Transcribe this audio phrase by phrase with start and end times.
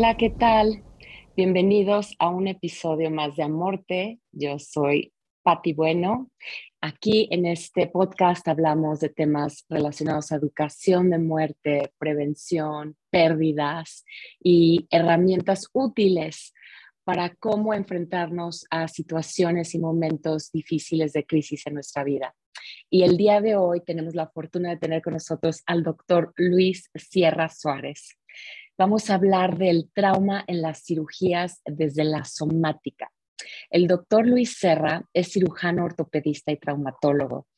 [0.00, 0.84] Hola, ¿qué tal?
[1.36, 4.20] Bienvenidos a un episodio más de Amorte.
[4.30, 6.30] Yo soy Patti Bueno.
[6.80, 14.04] Aquí en este podcast hablamos de temas relacionados a educación de muerte, prevención, pérdidas
[14.40, 16.54] y herramientas útiles
[17.02, 22.36] para cómo enfrentarnos a situaciones y momentos difíciles de crisis en nuestra vida.
[22.88, 26.88] Y el día de hoy tenemos la fortuna de tener con nosotros al doctor Luis
[26.94, 28.17] Sierra Suárez.
[28.78, 33.10] Vamos a hablar del trauma en las cirugías desde la somática.
[33.70, 37.48] El doctor Luis Serra es cirujano ortopedista y traumatólogo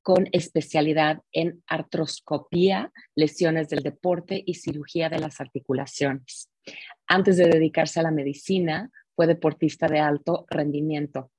[0.00, 6.48] con especialidad en artroscopía, lesiones del deporte y cirugía de las articulaciones.
[7.06, 11.30] Antes de dedicarse a la medicina, fue deportista de alto rendimiento.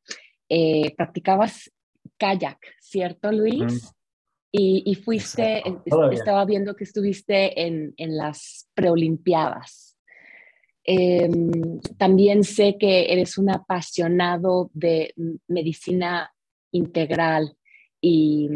[0.50, 1.72] Eh, practicabas
[2.20, 3.92] kayak, ¿cierto, Luis?
[4.54, 5.64] Y, fuiste,
[6.12, 9.92] estaba viendo que estuviste en, en las preolimpiadas.
[10.84, 15.14] Em, también sé que eres un apasionado de
[15.48, 16.34] medicina
[16.72, 17.56] integral
[18.02, 18.50] y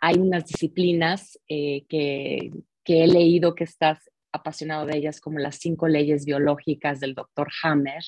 [0.00, 2.50] hay unas disciplinas eh, que,
[2.82, 7.48] que, he leído que estás apasionado de ellas, como las cinco leyes biológicas del doctor
[7.62, 8.02] Hammer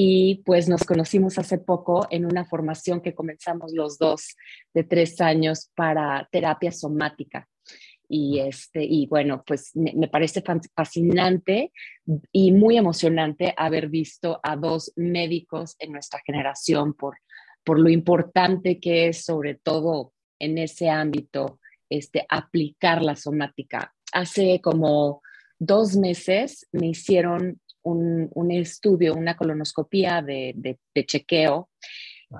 [0.00, 4.36] y pues nos conocimos hace poco en una formación que comenzamos los dos
[4.72, 7.48] de tres años para terapia somática.
[8.08, 10.40] Y, este, y bueno, pues me, parece
[10.72, 11.72] fascinante
[12.30, 17.16] y muy emocionante haber visto a dos médicos en nuestra generación por,
[17.64, 21.58] por lo importante que es, sobre todo en ese ámbito,
[21.90, 23.92] este, aplicar la somática.
[24.12, 25.22] Hace como
[25.58, 31.70] dos meses me hicieron un, estudio, una colonoscopía de, chequeo.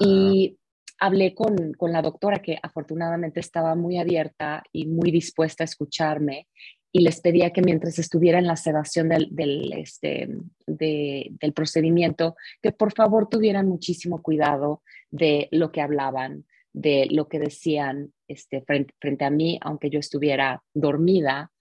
[0.00, 0.58] Y
[0.98, 6.48] hablé con, la doctora que afortunadamente estaba muy abierta y muy dispuesta a escucharme
[6.90, 10.28] y les pedía que mientras estuviera en la sedación del, del, este,
[10.66, 17.38] del procedimiento, que por favor tuvieran muchísimo cuidado de lo que hablaban, de lo que
[17.38, 21.52] decían este, frente, frente a mí, aunque yo estuviera dormida,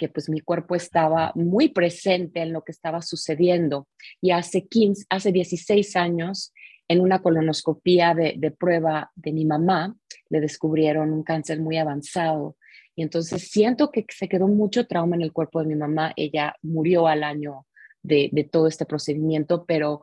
[0.00, 3.86] que pues mi cuerpo estaba muy presente en lo que estaba sucediendo.
[4.22, 6.54] Y hace 15, hace 16 años,
[6.88, 9.94] en una colonoscopía de, de prueba de mi mamá,
[10.30, 12.56] le descubrieron un cáncer muy avanzado.
[12.96, 16.14] Y entonces siento que se quedó mucho trauma en el cuerpo de mi mamá.
[16.16, 17.66] Ella murió al año
[18.02, 20.02] de, de todo este procedimiento, pero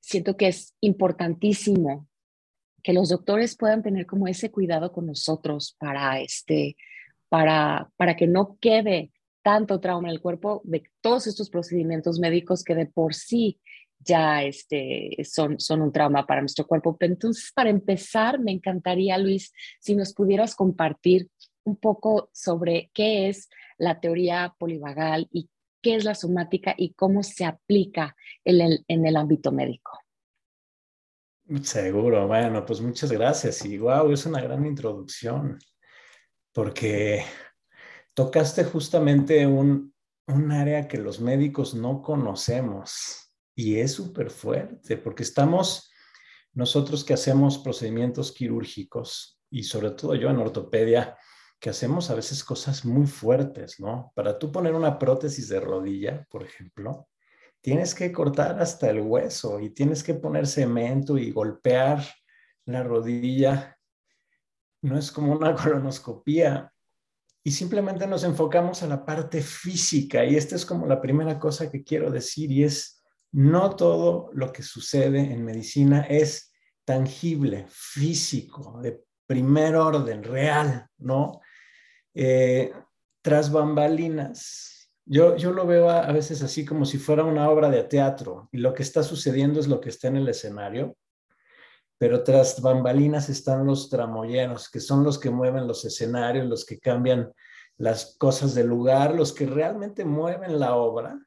[0.00, 2.08] siento que es importantísimo
[2.82, 6.76] que los doctores puedan tener como ese cuidado con nosotros para este
[7.28, 9.12] para, para que no quede
[9.48, 13.58] tanto trauma en el cuerpo de todos estos procedimientos médicos que de por sí
[13.98, 16.94] ya este, son, son un trauma para nuestro cuerpo.
[17.00, 19.50] entonces, para empezar, me encantaría, Luis,
[19.80, 21.30] si nos pudieras compartir
[21.64, 23.48] un poco sobre qué es
[23.78, 25.48] la teoría polivagal y
[25.80, 28.14] qué es la somática y cómo se aplica
[28.44, 29.92] en el, en el ámbito médico.
[31.62, 35.58] Seguro, bueno, pues muchas gracias y wow, es una gran introducción
[36.52, 37.24] porque
[38.18, 39.94] tocaste justamente un,
[40.50, 45.88] área que los médicos no conocemos y es súper fuerte porque estamos
[46.52, 51.16] nosotros que hacemos procedimientos quirúrgicos y sobre todo yo en ortopedia,
[51.60, 54.10] que hacemos a veces cosas muy fuertes, ¿no?
[54.16, 57.08] Para tú poner una prótesis de rodilla, por ejemplo,
[57.60, 62.04] tienes que cortar hasta el hueso y tienes que poner cemento y golpear
[62.64, 63.78] la rodilla.
[64.82, 66.72] No es como una colonoscopía
[67.48, 70.22] y simplemente nos enfocamos a la parte física.
[70.22, 74.52] Y esta es como la primera cosa que quiero decir y es, no todo lo
[74.52, 76.52] que sucede en medicina es
[76.84, 81.40] tangible, físico, de primer orden, real, ¿no?
[82.12, 82.70] Eh,
[83.22, 87.70] tras bambalinas, yo, yo lo veo a, a, veces así como si fuera una obra
[87.70, 90.98] de teatro y lo que está sucediendo es lo que está en el escenario,
[91.98, 96.78] pero tras bambalinas están los tramoyeros, que son los que mueven los escenarios, los que
[96.78, 97.32] cambian
[97.76, 101.18] las cosas del lugar, los que realmente mueven la obra,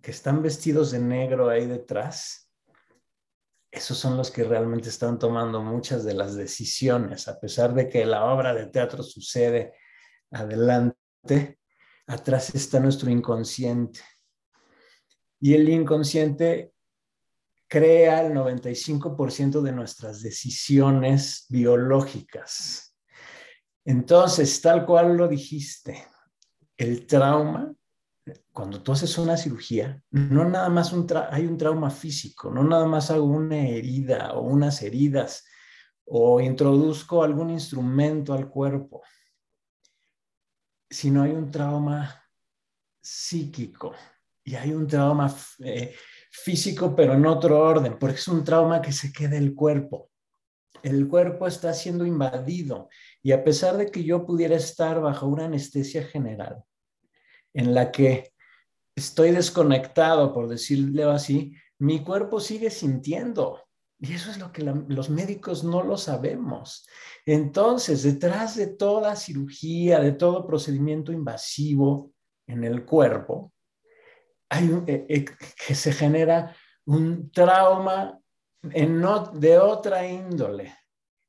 [0.00, 2.50] que están vestidos de negro ahí detrás.
[3.70, 8.06] Esos son los que realmente están tomando muchas de las decisiones, a pesar de que
[8.06, 9.74] la obra de teatro sucede
[10.30, 11.58] adelante,
[12.06, 14.00] atrás está nuestro inconsciente.
[15.40, 16.73] Y el inconsciente
[17.74, 22.96] crea el 95% de nuestras decisiones biológicas.
[23.84, 26.06] Entonces, tal cual lo dijiste,
[26.76, 27.74] el trauma,
[28.52, 32.86] cuando tú haces una cirugía, no nada más un hay un trauma físico, no nada
[32.86, 35.44] más hago una herida o unas heridas
[36.04, 39.02] o introduzco algún instrumento al cuerpo,
[40.88, 42.22] sino hay un trauma
[43.02, 43.94] psíquico,
[44.44, 45.94] y hay un trauma eh,
[46.34, 50.10] físico, pero en otro orden, porque es un trauma que se queda el cuerpo.
[50.82, 52.88] El cuerpo está siendo invadido
[53.22, 56.62] y a pesar de que yo pudiera estar bajo una anestesia general,
[57.54, 58.32] en la que
[58.96, 63.62] estoy desconectado, por decirlo así, mi cuerpo sigue sintiendo.
[64.00, 66.86] Y eso es lo que los médicos no lo sabemos.
[67.24, 72.12] Entonces, detrás de toda cirugía, de todo procedimiento invasivo
[72.46, 73.53] en el cuerpo,
[74.86, 75.24] eh, eh,
[75.66, 76.54] que se genera
[76.86, 78.18] un trauma
[78.62, 79.02] en
[79.34, 80.74] de otra índole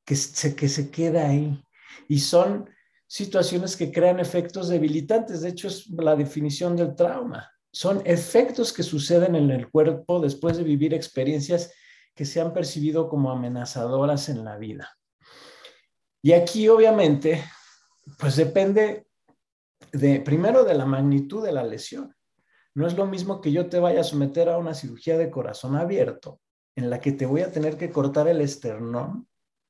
[0.04, 1.62] que se, que se queda ahí.
[2.08, 2.70] Y son
[3.06, 5.42] situaciones que crean efectos debilitantes.
[5.42, 7.50] De hecho, es la definición del trauma.
[7.72, 11.72] Son efectos que suceden en el cuerpo después de vivir experiencias
[12.14, 14.96] que se han percibido como amenazadoras en la vida.
[16.22, 17.44] Y aquí, obviamente,
[18.18, 19.06] pues depende
[19.92, 22.15] de, primero, de la magnitud de la lesión.
[22.76, 25.76] No es lo mismo que yo te vaya a someter a una cirugía de corazón
[25.76, 26.42] abierto,
[26.74, 29.26] en la que te voy a tener que cortar el esternón,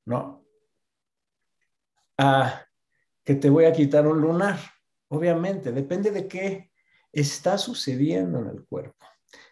[0.07, 0.45] ¿no?
[2.19, 2.65] A
[3.23, 4.59] que te voy a quitar un lunar.
[5.07, 6.73] Obviamente, depende de qué
[7.13, 9.07] está sucediendo en el cuerpo.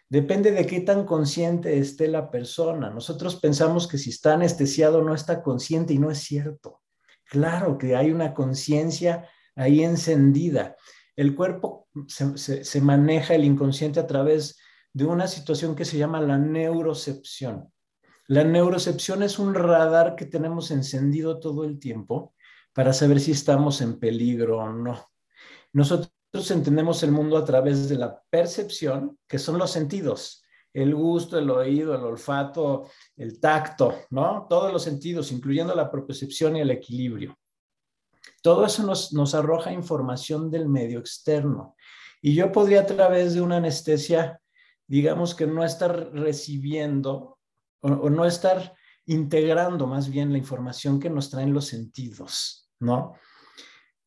[0.09, 2.89] Depende de qué tan consciente esté la persona.
[2.89, 6.81] Nosotros pensamos que si está anestesiado no está consciente y no es cierto.
[7.23, 10.75] Claro que hay una conciencia ahí encendida.
[11.15, 14.59] El cuerpo se, maneja el inconsciente a través
[14.93, 17.71] de una situación que se llama la neurocepción.
[18.27, 22.33] La neurocepción es un radar que tenemos encendido todo el tiempo
[22.73, 25.09] para saber si estamos en peligro o no.
[25.71, 26.11] Nosotros
[26.49, 31.49] entendemos el mundo a través de la percepción, que son los sentidos, el gusto, el
[31.49, 34.45] oído, el olfato, el tacto, ¿no?
[34.49, 37.37] Todos los sentidos, incluyendo la propiocepción y el equilibrio.
[38.45, 41.75] Todo eso nos, nos arroja información del medio externo.
[42.21, 44.39] Y yo podría a través de una anestesia,
[44.85, 47.39] digamos que no estar recibiendo
[47.81, 48.75] o no estar
[49.07, 52.69] integrando más bien la información que nos traen los sentidos.
[52.79, 53.15] ¿no?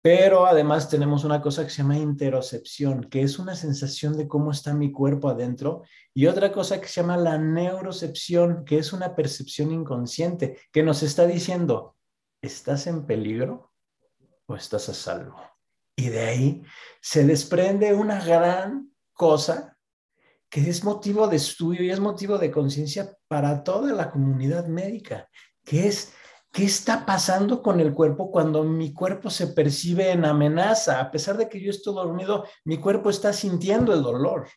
[0.01, 4.53] Pero además tenemos una cosa que se llama interocepción, que es una sensación de cómo
[4.53, 5.83] está mi cuerpo adentro,
[6.15, 11.03] y otra cosa que se llama la neurocepción, que es una percepción inconsciente, que nos
[11.03, 11.97] está diciendo,
[12.41, 13.68] ¿estás en peligro
[14.49, 15.41] o estás a salvo?
[15.95, 16.63] Y de ahí
[17.01, 19.77] se desprende una gran cosa
[20.49, 25.29] que es motivo de estudio y es motivo de conciencia para toda la comunidad médica,
[25.65, 26.13] que es
[26.53, 30.99] ¿Qué está pasando con el cuerpo cuando mi cuerpo se percibe en amenaza?
[30.99, 34.49] A pesar de que yo estoy dormido, mi cuerpo está sintiendo el dolor.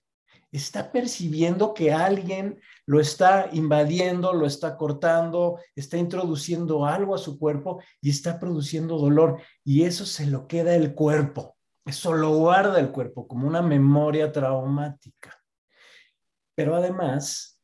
[0.51, 7.39] Está percibiendo que alguien lo está invadiendo, lo está cortando, está introduciendo algo a su
[7.39, 9.41] cuerpo y está produciendo dolor.
[9.63, 11.55] Y eso se lo queda el cuerpo.
[11.85, 15.35] Eso lo guarda el cuerpo como una memoria traumática.
[16.53, 17.61] Pero además,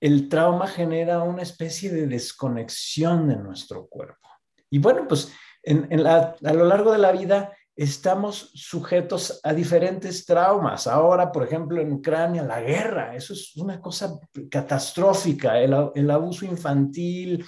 [0.00, 4.28] el trauma genera una especie de desconexión de nuestro cuerpo.
[4.70, 5.32] Y bueno, pues
[5.64, 10.86] a lo largo de la vida estamos sujetos a diferentes traumas.
[10.86, 14.18] Ahora, por ejemplo, en Ucrania, la guerra, eso es una cosa
[14.50, 17.42] catastrófica, el, el abuso infantil,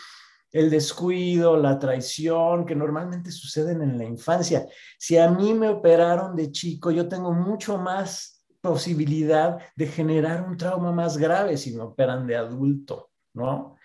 [0.51, 4.67] el descuido, la traición, que normalmente suceden en la infancia.
[4.99, 10.57] Si a mí me operaron de chico, yo tengo mucho más posibilidad de generar un
[10.57, 13.77] trauma más grave si me operan de adulto, ¿no?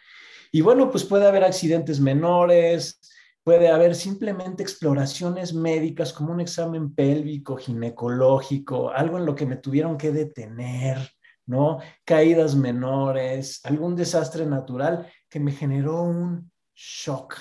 [0.54, 3.02] Y bueno, pues puede haber accidentes menores,
[3.48, 9.56] puede haber simplemente exploraciones médicas como un examen pélvico, ginecológico, algo en lo que me
[9.56, 10.98] tuvieron que detener,
[11.46, 11.80] ¿no?
[12.04, 17.38] Caídas menores, algún desastre natural que me generó un shock.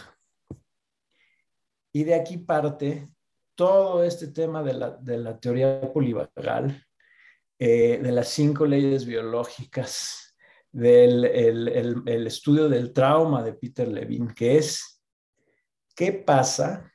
[1.92, 3.08] Y de aquí parte
[3.56, 6.86] todo este tema de la, de la teoría polivagal,
[7.58, 10.36] eh, de las cinco leyes biológicas,
[10.70, 14.95] del el, estudio del trauma de Peter Levine, que es,
[15.96, 16.92] ¿qué pasa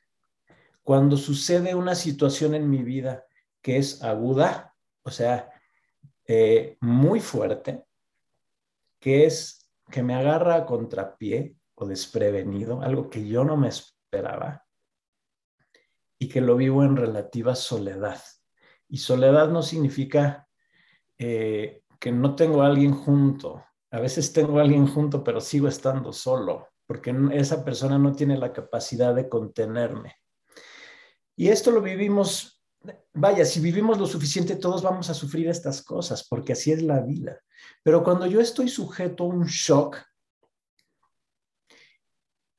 [0.82, 3.26] cuando sucede una situación en mi vida
[3.60, 5.50] que es aguda, o sea,
[6.26, 7.84] eh, muy fuerte,
[8.98, 14.64] que es que me agarra a contrapié o desprevenido, algo que yo no me esperaba,
[16.18, 18.22] y que lo vivo en relativa soledad.
[18.88, 20.48] Y soledad no significa
[21.18, 23.64] eh, que no tengo a alguien junto.
[23.90, 28.36] A veces tengo a alguien junto, pero sigo estando solo, porque esa persona no tiene
[28.36, 30.14] la capacidad de contenerme.
[31.34, 32.62] Y esto lo vivimos,
[33.14, 37.00] vaya, si vivimos lo suficiente, todos vamos a sufrir estas cosas, porque así es la
[37.00, 37.40] vida.
[37.82, 40.02] Pero cuando yo estoy sujeto a un shock,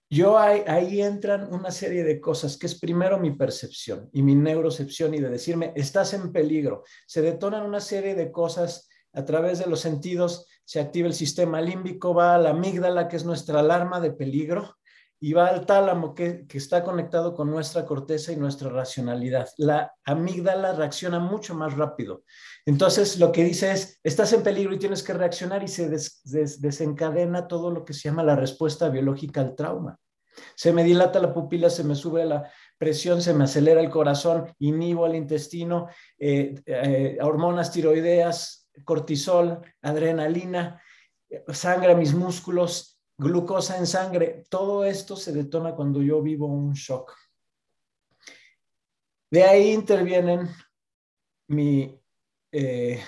[0.09, 5.13] yo ahí, entran una serie de cosas, que es primero mi percepción y mi neurocepción
[5.13, 6.83] y de decirme, estás en peligro.
[7.05, 11.61] Se detonan una serie de cosas a través de los sentidos, se activa el sistema
[11.61, 14.77] límbico, va a la amígdala, que es nuestra alarma de peligro,
[15.19, 19.47] y va al tálamo, que, que está conectado con nuestra corteza y nuestra racionalidad.
[19.57, 22.23] La amígdala reacciona mucho más rápido.
[22.65, 25.89] Entonces, lo que dice es, estás en peligro y tienes que reaccionar y se
[26.59, 29.97] desencadena todo lo que se llama la respuesta biológica al trauma.
[30.55, 34.53] Se me dilata la pupila, se me sube la presión, se me acelera el corazón,
[34.59, 35.87] inhibo al intestino,
[36.19, 40.81] eh, eh, hormonas tiroideas, cortisol, adrenalina,
[41.53, 46.73] sangre a mis músculos, glucosa en sangre, todo esto se detona cuando yo vivo un
[46.73, 47.15] shock.
[49.31, 50.49] De ahí intervienen
[51.47, 51.99] mi,
[52.51, 53.01] eh,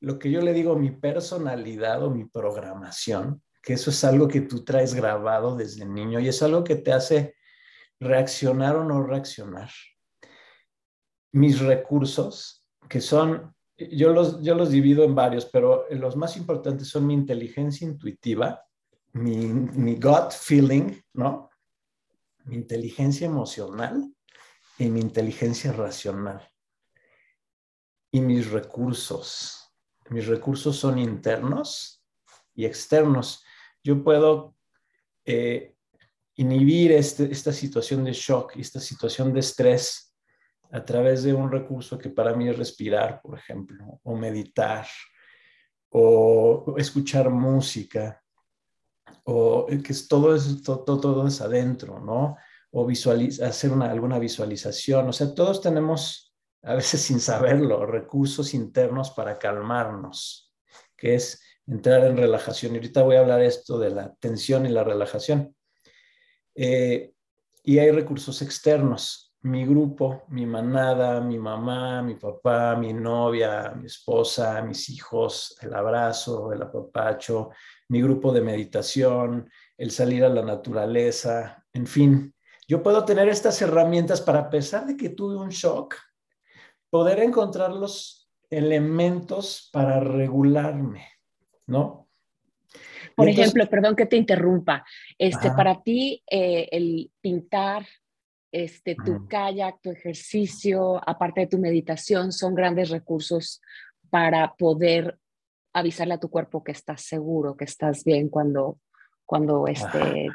[0.00, 4.42] lo que yo le digo, mi personalidad o mi programación, que eso es algo que
[4.42, 7.34] tú traes grabado desde niño y es algo que te hace
[7.98, 9.70] reaccionar o no reaccionar.
[11.32, 16.88] Mis recursos, que son, yo los, yo los divido en varios, pero los más importantes
[16.88, 18.64] son mi inteligencia intuitiva,
[19.12, 21.50] mi, gut feeling, ¿no?
[22.44, 24.12] Mi inteligencia emocional
[24.78, 26.48] y mi inteligencia racional.
[28.10, 29.74] Y mis recursos.
[30.10, 32.02] Mis recursos son internos
[32.54, 33.44] y externos.
[33.82, 34.54] Yo puedo
[35.24, 35.74] eh,
[36.36, 40.05] inhibir este, esta situación de shock esta situación de estrés
[40.76, 44.86] a través de un recurso que para mí es respirar, por ejemplo, o meditar,
[45.88, 48.22] o escuchar música,
[49.24, 52.36] o que es todo, es, todo, todo, es adentro, ¿no?
[52.72, 52.86] O
[53.42, 55.08] hacer una, alguna visualización.
[55.08, 60.52] O sea, todos tenemos, a veces sin saberlo, recursos internos para calmarnos,
[60.94, 62.74] que es entrar en relajación.
[62.74, 65.56] Y ahorita voy a hablar esto de la tensión y la relajación.
[66.54, 67.14] Eh,
[67.62, 69.25] y hay recursos externos.
[69.46, 75.72] Mi grupo, mi manada, mi mamá, mi papá, mi novia, mi esposa, mis hijos, el
[75.72, 77.50] abrazo, el apapacho,
[77.88, 79.48] mi grupo de meditación,
[79.78, 82.34] el salir a la naturaleza, en fin.
[82.66, 85.94] Yo puedo tener estas herramientas para, a pesar de que tuve un shock,
[86.90, 91.06] poder encontrar los elementos para regularme,
[91.68, 92.08] ¿no?
[93.14, 94.84] Por ejemplo, perdón que te interrumpa,
[95.16, 97.86] este, para ti eh, el pintar,
[98.52, 103.60] este, tu kayak, tu ejercicio, aparte de tu meditación, son grandes recursos
[104.10, 105.18] para poder
[105.72, 108.78] avisarle a tu cuerpo que estás seguro, que estás bien cuando,
[109.26, 110.28] cuando este,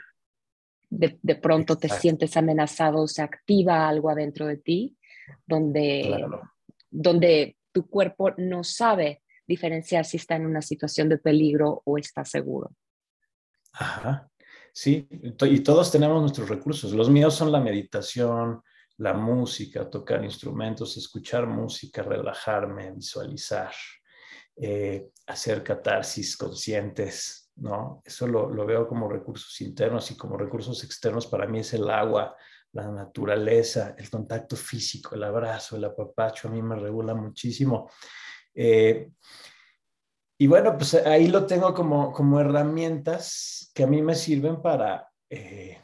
[0.90, 4.98] de, pronto te sientes amenazado, se activa algo adentro de ti,
[5.48, 6.28] donde,
[6.90, 12.24] donde tu cuerpo no sabe diferenciar si está en una situación de peligro o está
[12.24, 12.72] seguro.
[13.74, 14.31] Ajá.
[14.74, 16.94] Sí, y todos tenemos nuestros recursos.
[16.94, 18.62] Los míos son la meditación,
[18.98, 23.74] la música, tocar instrumentos, escuchar música, relajarme, visualizar.
[24.56, 28.02] Eh, hacer catarsis conscientes, ¿no?
[28.06, 31.90] Eso lo, lo, veo como recursos internos y como recursos externos para mí es el
[31.90, 32.36] agua,
[32.74, 37.90] la naturaleza, el contacto físico, el abrazo, el apapacho, a mí me regula muchísimo.
[38.54, 39.12] Eh,
[40.42, 45.08] y bueno, pues ahí lo tengo como, como herramientas que a mí me sirven para
[45.30, 45.78] eh,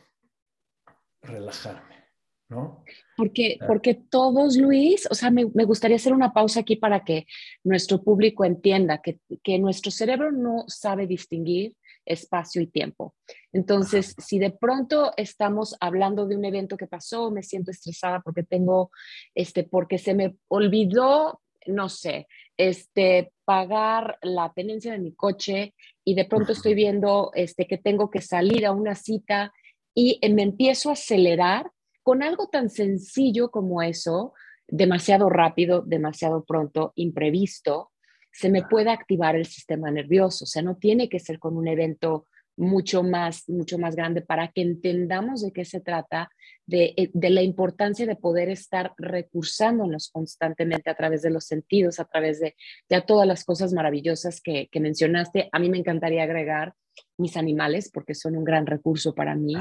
[1.22, 2.06] relajarme,
[2.50, 2.84] ¿no?
[3.16, 7.28] Porque, porque todos, Luis, o sea, me, gustaría hacer una pausa aquí para que
[7.64, 13.14] nuestro público entienda que, que nuestro cerebro no sabe distinguir espacio y tiempo.
[13.54, 18.42] Entonces, si de pronto estamos hablando de un evento que pasó, me siento estresada porque
[18.42, 18.90] tengo,
[19.36, 25.74] este, porque se me olvidó, no sé, este, pagar la tenencia de mi coche
[26.04, 29.54] y de pronto estoy viendo, este, que tengo que salir a una cita
[29.94, 31.72] y me empiezo a acelerar
[32.04, 34.34] con algo tan sencillo como eso,
[34.68, 37.92] demasiado rápido, demasiado pronto, imprevisto,
[38.32, 40.44] se me puede activar el sistema nervioso.
[40.44, 42.26] O sea, no tiene que ser con un evento
[42.58, 46.30] mucho más, mucho más grande para que entendamos de qué se trata,
[46.66, 52.06] de, eh, la importancia de poder estar recursándonos constantemente a través de los sentidos, a
[52.06, 52.56] través de,
[52.90, 55.50] de todas las cosas maravillosas que, que, mencionaste.
[55.52, 56.74] A mí me encantaría agregar
[57.18, 59.56] mis animales porque son un gran recurso para mí.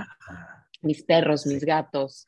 [0.82, 2.24] Mis perros, mis gatos,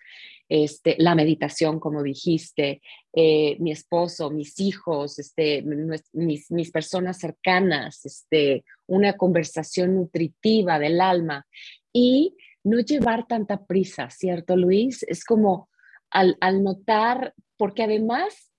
[0.49, 2.81] este, la meditación, como dijiste,
[3.13, 11.01] eh, mi esposo, mis hijos, este, mis, mis, personas cercanas, este, una conversación nutritiva del
[11.01, 11.47] alma
[11.93, 15.03] y no llevar tanta prisa, ¿cierto, Luis?
[15.03, 15.69] Es como
[16.11, 18.51] al, al notar, porque además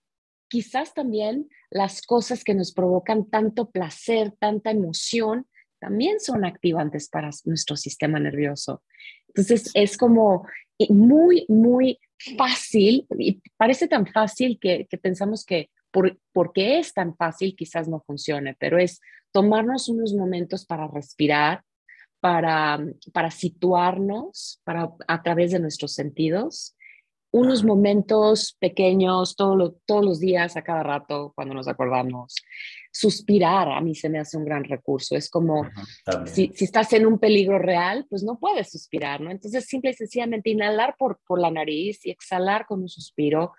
[0.47, 5.47] quizás también las cosas que nos provocan tanto placer, tanta emoción,
[5.79, 8.83] también son activantes para nuestro sistema nervioso.
[9.29, 10.47] Entonces es como
[10.89, 11.99] muy, muy
[12.37, 18.01] fácil, y parece tan fácil que, pensamos que por, porque es tan fácil quizás no
[18.01, 21.63] funcione, pero es tomarnos unos momentos para respirar,
[22.19, 22.79] para,
[23.13, 26.75] para situarnos para, a través de nuestros sentidos
[27.31, 32.35] unos momentos pequeños todos los días, a cada rato, cuando nos acordamos.
[32.91, 35.15] Suspirar a mí se me hace un gran recurso.
[35.15, 35.67] Es como
[36.25, 39.29] si, si, estás en un peligro real, pues no puedes suspirar, ¿no?
[39.29, 43.53] Entonces, simple y sencillamente inhalar por, por la nariz y exhalar con un suspiro.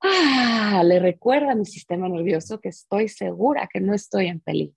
[0.00, 4.76] Ah, le recuerda a mi sistema nervioso que estoy segura que no estoy en peligro.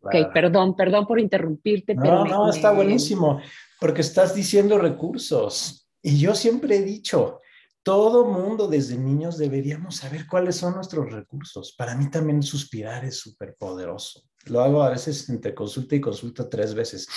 [0.00, 1.94] Ok, perdón, perdón por interrumpirte.
[1.94, 3.40] No, pero no, está buenísimo,
[3.80, 5.85] porque estás diciendo recursos.
[6.06, 7.40] Y yo siempre he dicho,
[7.82, 11.74] todo mundo desde niños deberíamos saber cuáles son nuestros recursos.
[11.76, 14.22] Para mí también suspirar es súper poderoso.
[14.44, 17.08] Lo hago a veces entre consulta y consulta tres veces.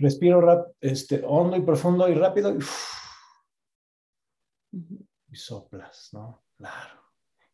[0.00, 2.58] Respiro rap, este, hondo y profundo y rápido
[5.30, 6.42] y, soplas, ¿no?
[6.56, 7.04] Claro.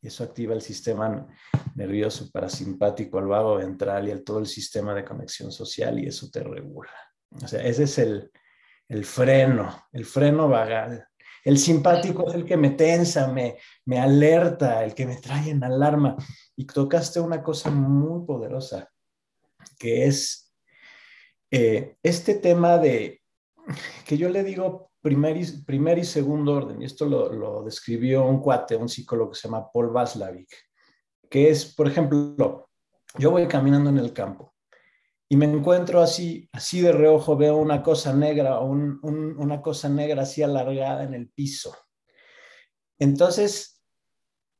[0.00, 1.26] Y eso activa el sistema
[1.74, 6.30] nervioso parasimpático, al vago ventral y el, todo el sistema de conexión social y eso
[6.30, 6.94] te regula.
[7.42, 8.30] O sea, ese es el,
[8.88, 11.06] el freno, el freno vagal.
[11.44, 15.62] El simpático es el que me tensa, me, me alerta, el que me trae en
[15.62, 16.16] alarma.
[16.56, 18.90] Y tocaste una cosa muy poderosa,
[19.78, 20.52] que es
[21.50, 23.22] eh, este tema de,
[24.04, 28.24] que yo le digo primer y, primer y segundo orden, y esto lo, lo, describió
[28.24, 30.48] un cuate, un psicólogo que se llama Paul Vaslavic,
[31.30, 32.68] que es, por ejemplo,
[33.18, 34.55] yo voy caminando en el campo
[35.28, 40.22] y me encuentro así, así de reojo, veo una cosa negra o una cosa negra
[40.22, 41.76] así alargada en el piso.
[42.98, 43.82] Entonces,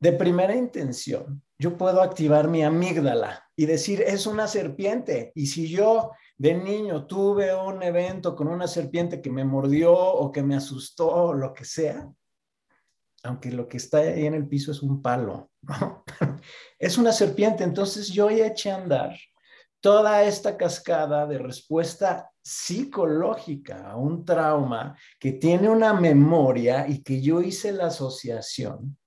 [0.01, 5.33] de primera intención, yo puedo activar mi amígdala y decir, es una serpiente.
[5.35, 10.33] Y si yo de niño tuve un evento con una serpiente que me mordió o
[10.33, 12.13] que me asustó o lo que sea,
[13.23, 15.51] aunque lo que está ahí en el piso es un palo,
[16.79, 19.17] es una serpiente, entonces yo ya eché a andar
[19.87, 27.23] toda esta cascada de respuesta psicológica a un trauma que tiene una memoria y que
[27.23, 28.99] yo hice la asociación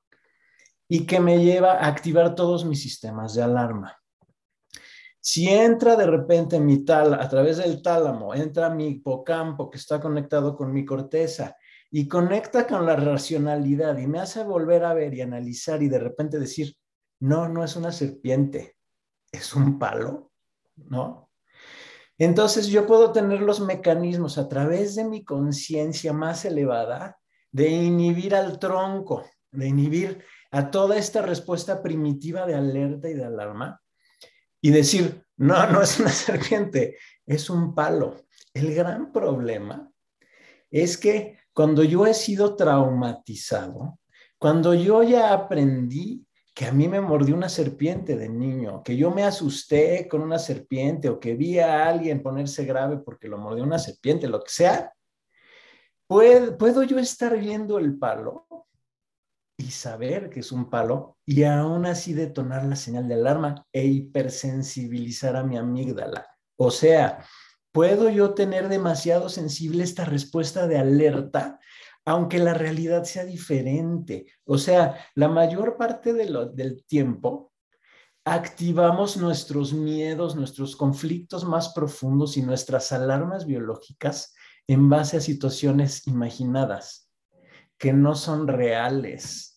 [0.87, 3.97] y que me lleva a activar todos mis sistemas de alarma.
[5.19, 9.99] Si entra de repente mi tal a través del tálamo, entra mi hipocampo que está
[9.99, 11.57] conectado con mi corteza
[11.91, 15.99] y conecta con la racionalidad y me hace volver a ver y analizar y de
[15.99, 16.73] repente decir,
[17.19, 18.77] no, no es una serpiente,
[19.29, 20.28] es un palo
[20.87, 21.29] ¿no?
[22.17, 27.17] Entonces yo puedo tener los mecanismos a través de mi conciencia más elevada
[27.51, 33.23] de inhibir al tronco, de inhibir a toda esta respuesta primitiva de alerta y de
[33.25, 33.81] alarma
[34.61, 38.17] y decir, no, no es una serpiente, es un palo.
[38.53, 39.89] El gran problema
[40.69, 43.99] es que cuando yo he sido traumatizado,
[44.37, 46.25] cuando yo ya aprendí
[46.59, 50.37] que a mí me mordió una serpiente de niño, que yo me asusté con una
[50.37, 54.51] serpiente o que vi a alguien ponerse grave porque lo mordió una serpiente, lo que
[54.51, 54.93] sea,
[56.05, 58.45] ¿puedo, puedo yo estar viendo el palo
[59.55, 63.85] y saber que es un palo y aún así detonar la señal de alarma e
[63.85, 66.27] hipersensibilizar a mi amígdala.
[66.57, 67.25] O sea,
[67.71, 71.61] ¿puedo yo tener demasiado sensible esta respuesta de alerta
[72.09, 74.25] aunque la realidad sea diferente.
[74.43, 77.53] O sea, la mayor parte del tiempo
[78.25, 84.33] activamos nuestros miedos, nuestros conflictos más profundos y nuestras alarmas biológicas
[84.65, 87.11] en base a situaciones imaginadas
[87.77, 89.48] que no son reales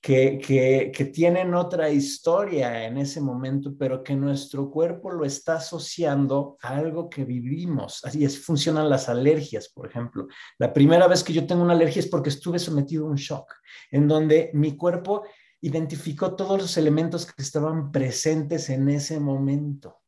[0.00, 6.76] que, tienen otra historia en ese momento, pero que nuestro cuerpo lo está asociando a
[6.76, 8.04] algo que vivimos.
[8.04, 10.28] Así es, funcionan las alergias, por ejemplo.
[10.58, 13.52] La primera vez que yo tengo una alergia es porque estuve sometido a un shock,
[13.90, 15.24] en donde mi cuerpo
[15.60, 20.02] identificó todos los elementos que estaban presentes en ese momento.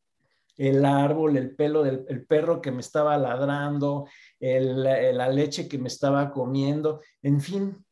[0.55, 4.07] El árbol, el pelo del perro que me estaba ladrando,
[4.39, 7.85] la leche que me estaba comiendo, en fin,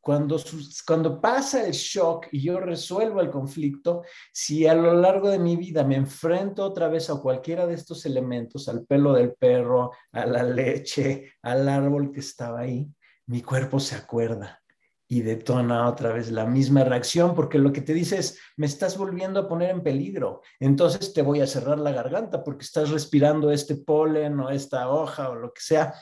[0.00, 0.40] cuando,
[0.86, 5.56] cuando pasa el shock y yo resuelvo el conflicto, si a lo largo de mi
[5.56, 10.24] vida me enfrento otra vez a cualquiera de estos elementos, al pelo del perro, a
[10.24, 12.88] la leche, al árbol que estaba ahí,
[13.26, 14.60] mi cuerpo se acuerda
[15.06, 18.96] y detona otra vez la misma reacción, porque lo que te dice es, me estás
[18.96, 23.50] volviendo a poner en peligro, entonces te voy a cerrar la garganta porque estás respirando
[23.50, 25.94] este polen o esta hoja o lo que sea,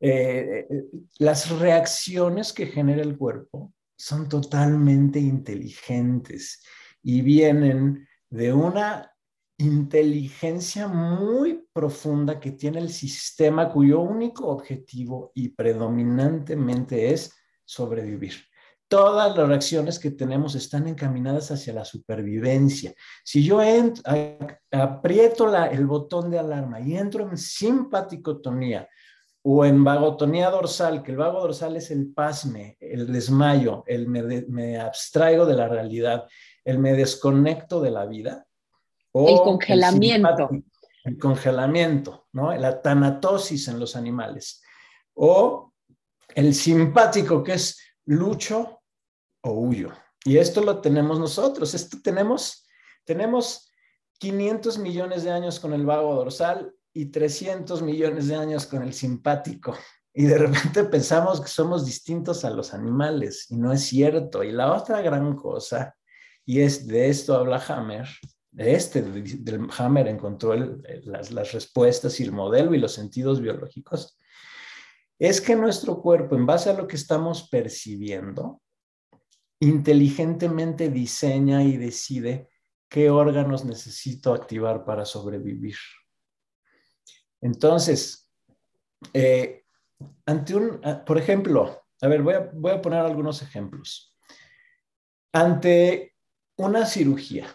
[0.00, 0.84] eh, eh,
[1.18, 6.62] las reacciones que genera el cuerpo son totalmente inteligentes
[7.02, 9.10] y vienen de una
[9.58, 18.34] inteligencia muy profunda que tiene el sistema cuyo único objetivo y predominantemente es sobrevivir.
[18.88, 22.94] Todas las reacciones que tenemos están encaminadas hacia la supervivencia.
[23.24, 23.60] Si yo
[24.70, 28.88] aprieto el botón de alarma y entro en simpaticotonía
[29.48, 34.76] o en vagotonía dorsal, que el vago dorsal es el pasme, el desmayo, el me,
[34.76, 36.26] abstraigo de la realidad,
[36.64, 38.44] el me desconecto de la vida.
[39.12, 40.50] O el congelamiento.
[41.04, 42.52] El, congelamiento, ¿no?
[42.56, 44.64] La tanatosis en los animales.
[45.14, 45.72] O
[46.34, 48.80] el simpático, que es lucho
[49.42, 49.92] o huyo.
[50.24, 51.72] Y esto lo tenemos nosotros.
[51.72, 52.66] Esto tenemos,
[53.04, 53.70] tenemos
[54.18, 58.94] 500 millones de años con el vago dorsal y 300 millones de años con el
[58.94, 59.76] simpático.
[60.14, 64.42] Y de repente pensamos que somos distintos a los animales y no es cierto.
[64.42, 65.94] Y la otra gran cosa,
[66.46, 68.08] y es de esto habla Hammer,
[68.50, 74.18] de este, del Hammer encontró las, las respuestas y el modelo y los sentidos biológicos,
[75.18, 78.62] es que nuestro cuerpo, en base a lo que estamos percibiendo,
[79.60, 82.48] inteligentemente diseña y decide
[82.88, 85.76] qué órganos necesito activar para sobrevivir.
[87.46, 88.28] Entonces,
[89.12, 89.62] eh,
[90.26, 94.16] ante un, ah, por ejemplo, a ver, voy a, voy a poner algunos ejemplos.
[95.32, 96.16] Ante
[96.56, 97.46] una cirugía,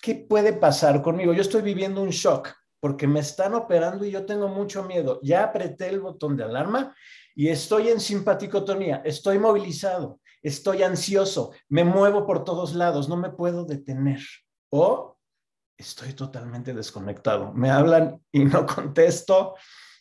[0.00, 1.34] ¿qué puede pasar conmigo?
[1.34, 5.20] Yo estoy viviendo un shock porque me están operando y yo tengo mucho miedo.
[5.22, 6.96] Ya apreté el botón de alarma
[7.34, 13.28] y estoy en simpaticotonía, estoy movilizado, estoy ansioso, me muevo por todos lados, no me
[13.28, 14.20] puedo detener.
[14.70, 15.15] O
[15.76, 17.52] estoy totalmente desconectado.
[17.52, 19.54] Me hablan y no contesto.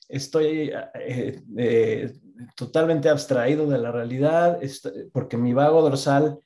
[0.08, 2.14] Estoy eh, eh,
[2.56, 4.60] totalmente abstraído de la realidad
[5.12, 6.40] porque mi vago dorsal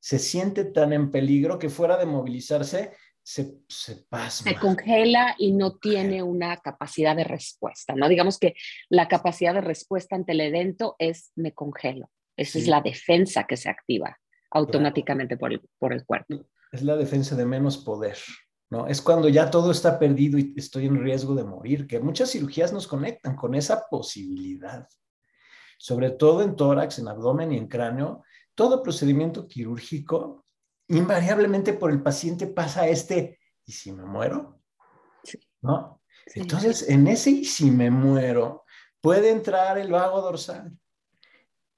[0.00, 4.52] se siente tan en peligro que fuera de movilizarse se, se pasma.
[4.52, 8.08] Se congela y no tiene una capacidad de respuesta, ¿no?
[8.08, 8.54] Digamos que
[8.88, 12.08] la capacidad de respuesta ante el evento es me congelo.
[12.36, 14.16] Esa es la defensa que se activa
[14.50, 16.46] automáticamente por, el, por el cuerpo.
[16.70, 18.16] Es la defensa de menos poder.
[18.70, 18.86] ¿No?
[18.86, 22.72] Es cuando ya todo está perdido y estoy en riesgo de morir, que muchas cirugías
[22.72, 24.88] nos conectan con esa posibilidad.
[25.78, 28.24] Sobre todo en tórax, en abdomen y en cráneo,
[28.54, 30.46] todo procedimiento quirúrgico,
[30.88, 34.60] invariablemente por el paciente pasa este, ¿y si me muero?
[35.60, 36.00] ¿No?
[36.34, 38.64] Entonces, en ese ¿y si me muero?
[39.00, 40.76] puede entrar el vago dorsal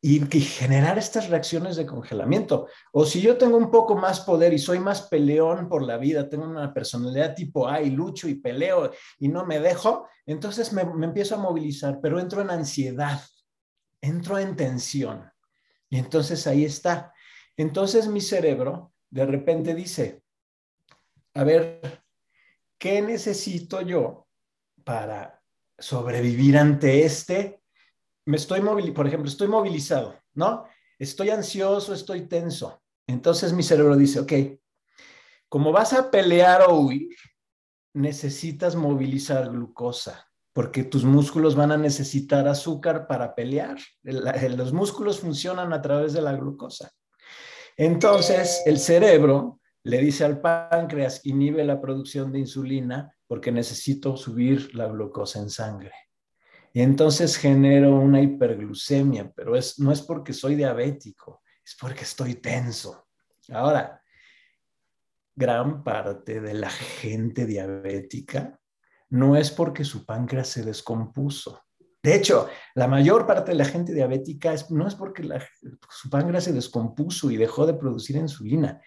[0.00, 2.68] y, generar estas reacciones de congelamiento.
[2.92, 6.28] O si yo tengo un poco más poder y soy más peleón por la vida,
[6.28, 10.84] tengo una personalidad tipo A y lucho y peleo y no me dejo, entonces me,
[10.84, 13.20] me empiezo a movilizar, pero entro en ansiedad,
[14.00, 15.30] entro en tensión.
[15.90, 17.12] Y entonces ahí está.
[17.56, 20.22] Entonces mi cerebro de repente dice,
[21.34, 22.02] a ver,
[22.78, 24.28] ¿qué necesito yo
[24.84, 25.42] para
[25.78, 27.57] sobrevivir ante este
[28.28, 28.60] me estoy
[28.90, 30.66] por ejemplo, estoy movilizado, ¿no?
[30.98, 32.82] Estoy ansioso, estoy tenso.
[33.06, 34.32] Entonces mi cerebro dice, ok,
[35.48, 37.16] como vas a pelear o huir,
[37.94, 43.78] necesitas movilizar glucosa, porque tus músculos van a necesitar azúcar para pelear.
[44.02, 46.90] los músculos funcionan a través de la glucosa.
[47.78, 54.74] Entonces el cerebro le dice al páncreas, inhibe la producción de insulina porque necesito subir
[54.74, 55.92] la glucosa en sangre.
[56.72, 62.34] Y entonces genero una hiperglucemia, pero es, no es porque soy diabético, es porque estoy
[62.36, 63.08] tenso.
[63.50, 64.02] Ahora,
[65.34, 68.58] gran parte de la gente diabética
[69.10, 71.62] no es porque su páncreas se descompuso.
[72.02, 75.26] De hecho, la mayor parte de la gente diabética es, no es porque
[75.90, 78.80] su páncreas se descompuso y dejó de producir insulina,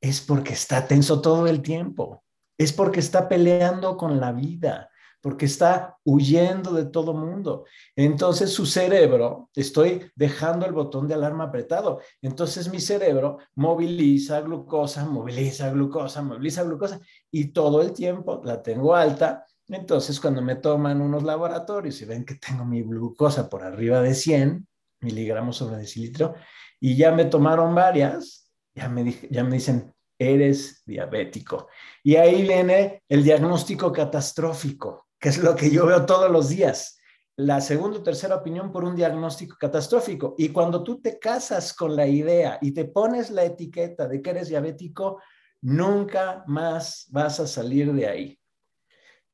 [0.00, 2.24] es porque está tenso todo el tiempo,
[2.58, 4.90] es porque está peleando con la vida,
[5.22, 7.64] porque está huyendo de todo mundo.
[7.94, 12.00] Entonces su cerebro, estoy dejando el botón de alarma apretado.
[12.20, 18.96] Entonces mi cerebro moviliza glucosa, moviliza glucosa, moviliza glucosa y todo el tiempo la tengo
[18.96, 19.46] alta.
[19.68, 24.14] Entonces cuando me toman unos laboratorios y ven que tengo mi glucosa por arriba de
[24.14, 24.66] 100
[25.00, 26.34] miligramos sobre decilitro
[26.80, 31.68] y ya me tomaron varias, ya me, ya me dicen, eres diabético.
[32.02, 36.98] Y ahí viene el diagnóstico catastrófico que es lo que yo veo todos los días.
[37.36, 40.34] La segunda o tercera opinión por un diagnóstico catastrófico.
[40.36, 44.30] Y cuando tú te casas con la idea y te pones la etiqueta de que
[44.30, 45.22] eres diabético,
[45.60, 48.38] nunca más vas a salir de ahí.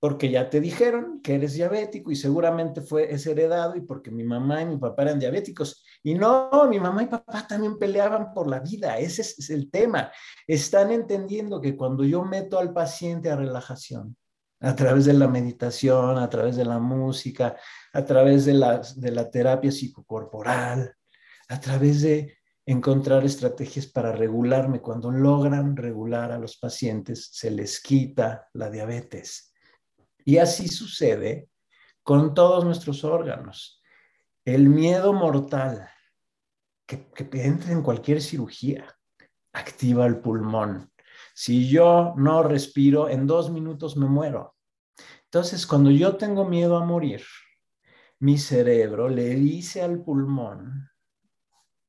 [0.00, 4.22] porque ya te dijeron que eres diabético y seguramente fue ese heredado y porque mi
[4.22, 5.84] mamá y mi papá eran diabéticos.
[6.04, 10.12] Y no, mi mamá y papá también peleaban por la vida, ese es el tema.
[10.46, 14.16] Están entendiendo que cuando yo meto al paciente a relajación,
[14.60, 17.56] a través de la meditación, a través de la música,
[17.92, 20.94] a través de la, de la terapia psicocorporal,
[21.48, 24.80] a través de encontrar estrategias para regularme.
[24.80, 29.54] Cuando logran regular a los pacientes, se les quita la diabetes.
[30.24, 31.48] Y así sucede
[32.02, 33.82] con todos nuestros órganos.
[34.44, 35.88] El miedo mortal
[36.86, 38.86] que, que entra en cualquier cirugía
[39.52, 40.90] activa el pulmón.
[41.40, 44.56] Si yo no respiro, en dos minutos me muero.
[45.22, 47.22] Entonces, cuando yo tengo miedo a morir,
[48.18, 50.90] mi cerebro le dice al pulmón,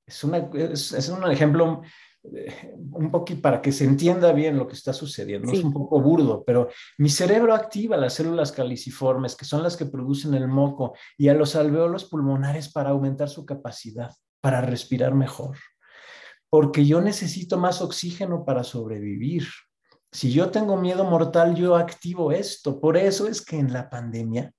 [0.05, 1.81] es, es, un ejemplo
[2.31, 5.51] eh, un poquito para que se entienda bien lo que está sucediendo.
[5.51, 9.88] Es un poco burdo, pero mi cerebro activa las células caliciformes, que son las que
[9.88, 15.57] producen el moco, y a los alveolos pulmonares para aumentar su capacidad, para respirar mejor.
[16.49, 19.47] Porque yo necesito más oxígeno para sobrevivir.
[20.12, 22.79] Si yo tengo miedo mortal, yo activo esto.
[22.79, 24.51] Por eso es que en la pandemia,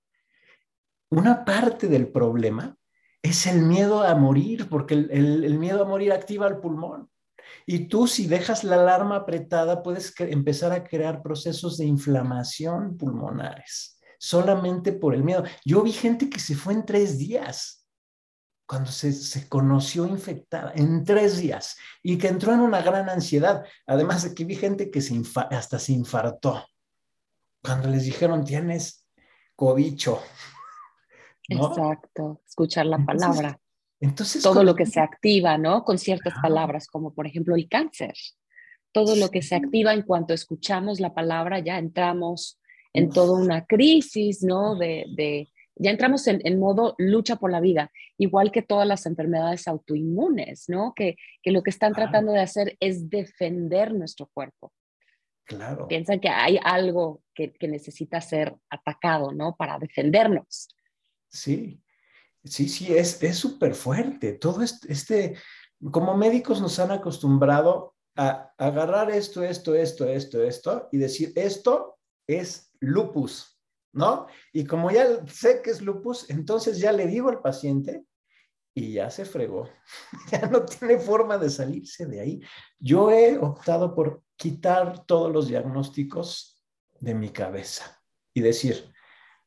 [1.10, 2.76] una parte del problema
[3.22, 7.10] es el miedo a morir, porque el, miedo a morir activa el pulmón.
[7.66, 13.98] Y tú si dejas la alarma apretada, puedes empezar a crear procesos de inflamación pulmonares,
[14.18, 15.44] solamente por el miedo.
[15.64, 17.79] Yo vi gente que se fue en tres días
[18.70, 23.64] cuando se, conoció infectada en tres días y que entró en una gran ansiedad.
[23.84, 26.64] Además de que vi gente que se hasta se infartó
[27.60, 29.04] cuando les dijeron tienes
[29.56, 30.20] cobicho.
[31.48, 33.58] Exacto, escuchar la palabra.
[33.98, 35.82] Entonces, todo lo que se activa, ¿no?
[35.82, 38.14] Con ciertas palabras, como por ejemplo el cáncer.
[38.92, 42.60] Todo lo que se activa en cuanto escuchamos la palabra, ya entramos
[42.92, 44.76] en toda una crisis, ¿no?
[44.76, 49.66] De, de, ya entramos en, modo lucha por la vida, igual que todas las enfermedades
[49.66, 50.92] autoinmunes, ¿no?
[50.94, 54.72] Que, lo que están tratando de hacer es defender nuestro cuerpo.
[55.44, 55.88] Claro.
[55.88, 59.56] Piensan que hay algo que, necesita ser atacado, ¿no?
[59.56, 60.68] Para defendernos.
[61.28, 61.82] Sí,
[62.44, 64.34] sí, sí, es súper fuerte.
[64.34, 65.36] Todo este, este,
[65.90, 71.98] como médicos nos han acostumbrado a agarrar esto, esto, esto, esto, esto y decir, esto
[72.26, 73.49] es lupus.
[73.92, 74.26] ¿No?
[74.52, 78.04] Y como ya sé que es lupus, entonces ya le digo al paciente
[78.74, 79.68] y ya se fregó.
[80.30, 82.40] ya no tiene forma de salirse de ahí.
[82.78, 86.62] Yo he optado por quitar todos los diagnósticos
[87.00, 88.00] de mi cabeza
[88.32, 88.92] y decir,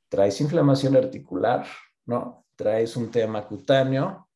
[0.09, 1.65] traes inflamación articular,
[2.05, 2.45] ¿no?
[2.55, 4.29] Traes un tema cutáneo.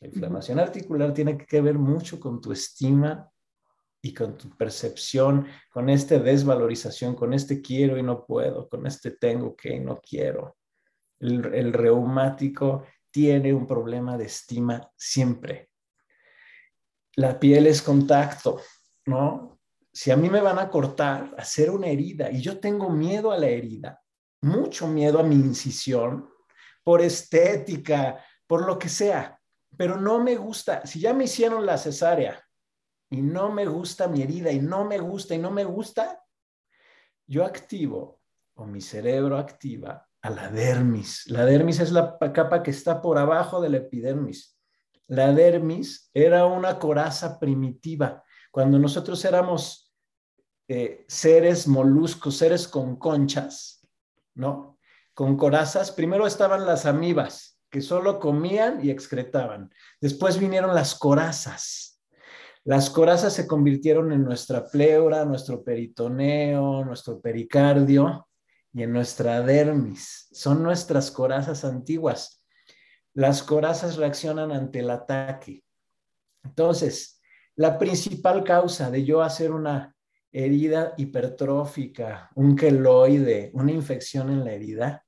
[0.00, 3.31] La inflamación articular tiene que ver mucho con tu estima
[4.04, 9.12] y con tu percepción, con esta desvalorización, con este quiero y no puedo, con este
[9.12, 10.56] tengo que y no quiero.
[11.20, 15.70] El, reumático tiene un problema de estima siempre.
[17.14, 18.60] La piel es contacto,
[19.06, 19.60] ¿no?
[19.92, 23.38] Si a mí me van a cortar, hacer una herida y yo tengo miedo a
[23.38, 24.02] la herida,
[24.40, 26.28] mucho miedo a mi incisión,
[26.82, 29.38] por estética, por lo que sea,
[29.76, 30.84] pero no me gusta.
[30.84, 32.42] Si ya me hicieron la cesárea
[33.12, 36.24] y no me gusta mi herida y no me gusta y no me gusta,
[37.26, 38.22] yo activo
[38.54, 41.26] o mi cerebro activa a la dermis.
[41.26, 44.58] La dermis es la capa que está por abajo de la epidermis.
[45.08, 48.24] La dermis era una coraza primitiva.
[48.50, 49.92] Cuando nosotros éramos
[50.68, 53.86] eh, seres moluscos, seres con conchas,
[54.34, 54.78] ¿no?
[55.12, 59.70] Con corazas, primero estaban las amibas, que solo comían y excretaban.
[60.00, 61.91] Después vinieron las corazas,
[62.64, 68.28] las corazas se convirtieron en nuestra pleura, nuestro peritoneo, nuestro pericardio
[68.72, 70.28] y en nuestra dermis.
[70.30, 72.44] Son nuestras corazas antiguas.
[73.14, 75.64] Las corazas reaccionan ante el ataque.
[76.44, 77.20] Entonces,
[77.56, 79.94] la principal causa de yo hacer una
[80.30, 85.04] herida hipertrófica, un queloide, una infección en la herida,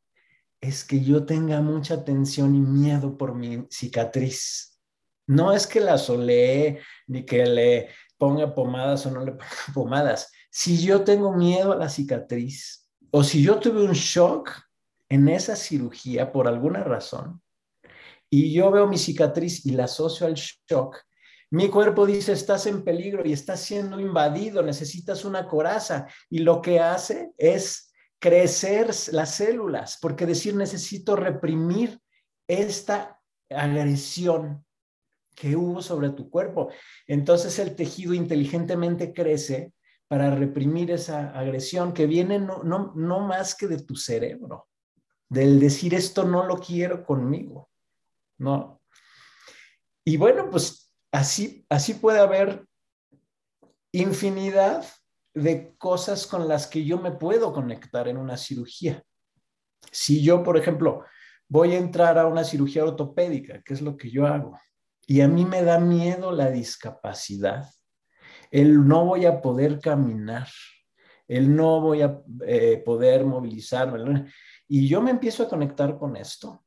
[0.61, 4.73] es que yo tenga mucha tensión y miedo por mi cicatriz.
[5.26, 10.30] No es que la solee ni que le ponga pomadas o no le ponga pomadas.
[10.50, 14.50] Si yo tengo miedo a la cicatriz o si yo tuve un shock
[15.08, 17.42] en esa cirugía por alguna razón
[18.30, 20.96] y yo veo mi cicatriz y la asocio al shock,
[21.50, 26.08] mi cuerpo dice, estás en peligro y estás siendo invadido, necesitas una coraza.
[26.28, 32.00] Y lo que hace es crecer las células, porque decir, necesito reprimir
[32.48, 34.63] esta agresión
[35.35, 36.70] que hubo sobre tu cuerpo.
[37.07, 39.73] Entonces el tejido inteligentemente crece
[40.09, 44.68] para reprimir esa agresión que viene no, no, no más que de tu cerebro,
[45.29, 47.70] del decir esto no lo quiero conmigo,
[48.38, 48.81] ¿no?
[50.05, 52.66] Y bueno, pues así, así puede haber
[53.92, 54.85] infinidad
[55.35, 59.03] de cosas con las que yo me puedo conectar en una cirugía.
[59.90, 61.05] Si yo, por ejemplo,
[61.49, 64.59] voy a entrar a una cirugía ortopédica, que es lo que yo hago,
[65.07, 67.69] y a mí me da miedo la discapacidad,
[68.51, 70.49] el no voy a poder caminar,
[71.27, 74.27] el no voy a eh, poder movilizarme,
[74.69, 76.64] y yo me empiezo a conectar con esto,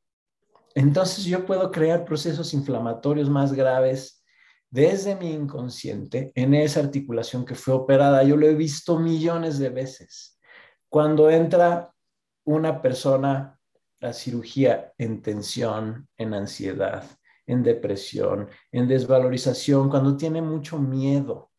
[0.74, 4.24] entonces yo puedo crear procesos inflamatorios más graves
[4.70, 8.22] desde mi inconsciente en esa articulación que fue operada.
[8.22, 10.38] Yo lo he visto millones de veces.
[10.88, 11.92] Cuando entra
[12.44, 13.58] una persona
[14.00, 17.04] a cirugía en tensión, en ansiedad,
[17.48, 21.50] en depresión, en desvalorización, cuando tiene mucho miedo,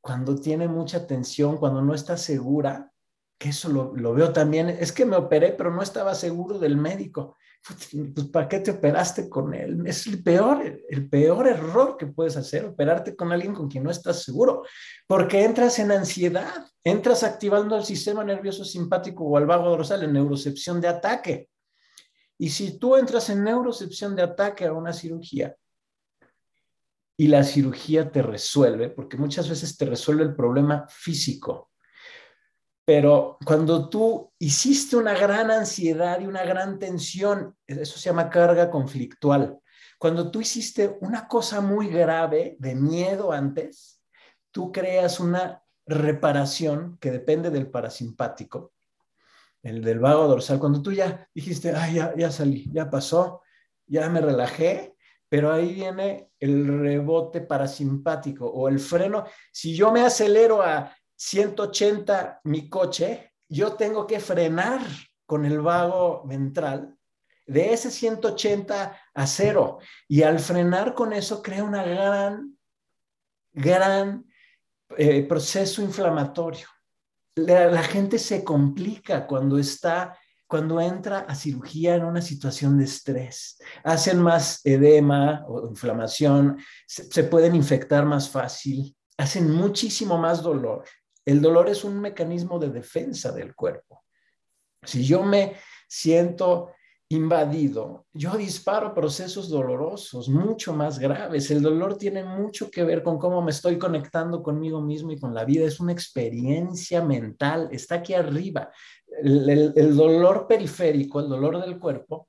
[0.00, 2.92] cuando tiene mucha tensión, cuando no está segura,
[3.38, 7.36] que eso lo, veo también, es que me operé, pero no estaba seguro del médico.
[7.66, 9.86] Pues, ¿para qué te operaste con él?
[9.86, 13.90] Es el peor, el peor error que puedes hacer, operarte con alguien con quien no
[13.90, 14.64] estás seguro,
[15.06, 20.14] porque entras en ansiedad, entras activando el sistema nervioso simpático o al vago dorsal en
[20.14, 21.48] neurocepción de ataque.
[22.38, 25.56] Y si tú entras en neurocepción de ataque a una cirugía
[27.16, 31.70] y la cirugía te resuelve, porque muchas veces te resuelve el problema físico,
[32.84, 38.70] pero cuando tú hiciste una gran ansiedad y una gran tensión, eso se llama carga
[38.70, 39.58] conflictual.
[39.98, 44.02] Cuando tú hiciste una cosa muy grave de miedo antes,
[44.52, 48.75] tú creas una reparación que depende del parasimpático
[49.66, 53.42] el del vago dorsal, cuando tú ya dijiste, ay, ya, ya salí, ya pasó,
[53.86, 54.96] ya me relajé,
[55.28, 59.24] pero ahí viene el rebote parasimpático o el freno.
[59.52, 64.80] Si yo me acelero a 180 mi coche, yo tengo que frenar
[65.26, 66.96] con el vago ventral
[67.44, 69.78] de ese 180 a cero.
[70.06, 72.56] Y al frenar con eso crea una gran,
[73.52, 74.24] gran
[74.96, 76.68] eh, proceso inflamatorio
[77.36, 83.58] la, gente se complica cuando está, cuando entra a cirugía en una situación de estrés.
[83.84, 90.84] Hacen más edema o inflamación, se, pueden infectar más fácil, hacen muchísimo más dolor.
[91.24, 94.04] El dolor es un mecanismo de defensa del cuerpo.
[94.82, 95.56] Si yo me
[95.88, 96.72] siento
[97.08, 101.50] invadido, yo disparo procesos dolorosos mucho más graves.
[101.50, 105.32] El dolor tiene mucho que ver con cómo me estoy conectando conmigo mismo y con
[105.32, 105.66] la vida.
[105.66, 108.72] Es una experiencia mental, está aquí arriba.
[109.22, 112.28] El, dolor periférico, el dolor del cuerpo,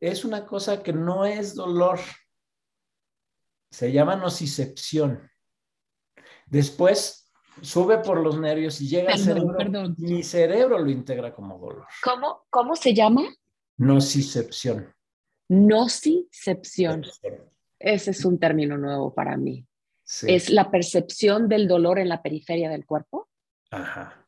[0.00, 2.00] es una cosa que no es dolor.
[3.70, 5.30] Se llama nocicepción.
[6.46, 9.56] Después sube por los nervios y llega al cerebro.
[9.98, 11.86] Mi cerebro lo integra como dolor.
[12.02, 13.22] ¿Cómo, cómo se llama?
[13.78, 14.94] Nocicepción.
[15.48, 17.04] Nocicepción.
[17.78, 19.66] Ese es un término nuevo para mí.
[20.26, 23.28] Es la percepción del dolor en la periferia del cuerpo.
[23.70, 24.26] Ajá.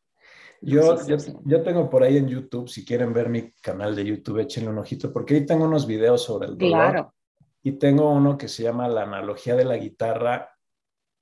[0.61, 0.99] Yo,
[1.45, 4.79] yo, tengo por ahí en YouTube, si quieren ver mi canal de YouTube, échenle un
[4.79, 6.73] ojito, porque ahí tengo unos videos sobre el dolor.
[6.73, 7.15] Claro.
[7.63, 10.51] Y tengo uno que se llama La analogía de la guitarra,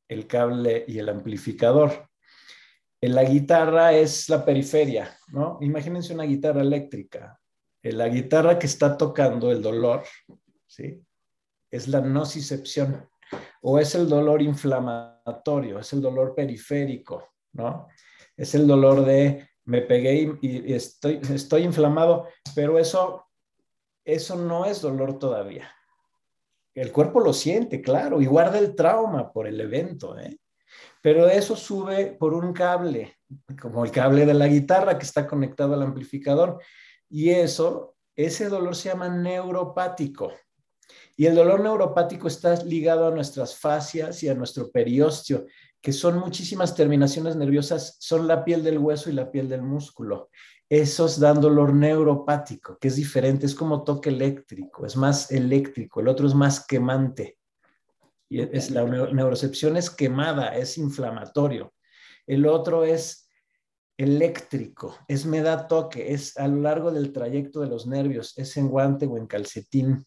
[0.09, 2.09] el cable y el amplificador.
[2.99, 5.59] En la guitarra es la periferia, ¿no?
[5.61, 7.39] Imagínense una guitarra eléctrica
[7.93, 10.05] la guitarra que está tocando el dolor,
[10.67, 11.03] ¿sí?
[11.71, 13.09] Es la nocicepción
[13.63, 17.89] o es el dolor inflamatorio, es el dolor periférico, ¿no?
[18.37, 23.27] Es el dolor de me pegué y, estoy, estoy inflamado, pero eso,
[24.05, 25.71] eso no es dolor todavía.
[26.75, 30.39] El cuerpo lo siente, claro, y guarda el trauma por el evento, ¿eh?
[31.03, 33.17] Pero eso sube por un cable,
[33.61, 36.61] como el cable de la guitarra que está conectado al amplificador.
[37.09, 40.33] Y eso, ese dolor se llama neuropático.
[41.17, 45.47] Y el dolor neuropático está ligado a nuestras fascias y a nuestro periósteo,
[45.81, 50.31] que son muchísimas terminaciones nerviosas, son la piel del hueso y la piel del músculo.
[50.69, 56.09] Esos dan dolor neuropático, que es diferente, es como toque eléctrico, es más eléctrico, el
[56.09, 57.39] otro es más quemante.
[58.29, 61.73] Y es, la neurocepción es quemada, es inflamatorio.
[62.27, 63.26] El otro es
[63.97, 68.57] eléctrico, es me da toque, es a lo largo del trayecto de los nervios, es
[68.57, 70.07] en guante o en calcetín.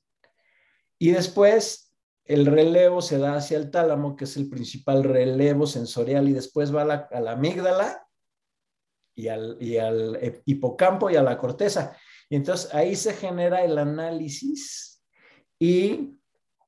[0.99, 1.93] Y después
[2.25, 6.73] el relevo se da hacia el tálamo, que es el principal relevo sensorial, y después
[6.73, 8.05] va a la, amígdala
[9.15, 11.97] y al, y al hipocampo y a la corteza.
[12.29, 15.03] Y entonces ahí se genera el análisis
[15.57, 16.19] y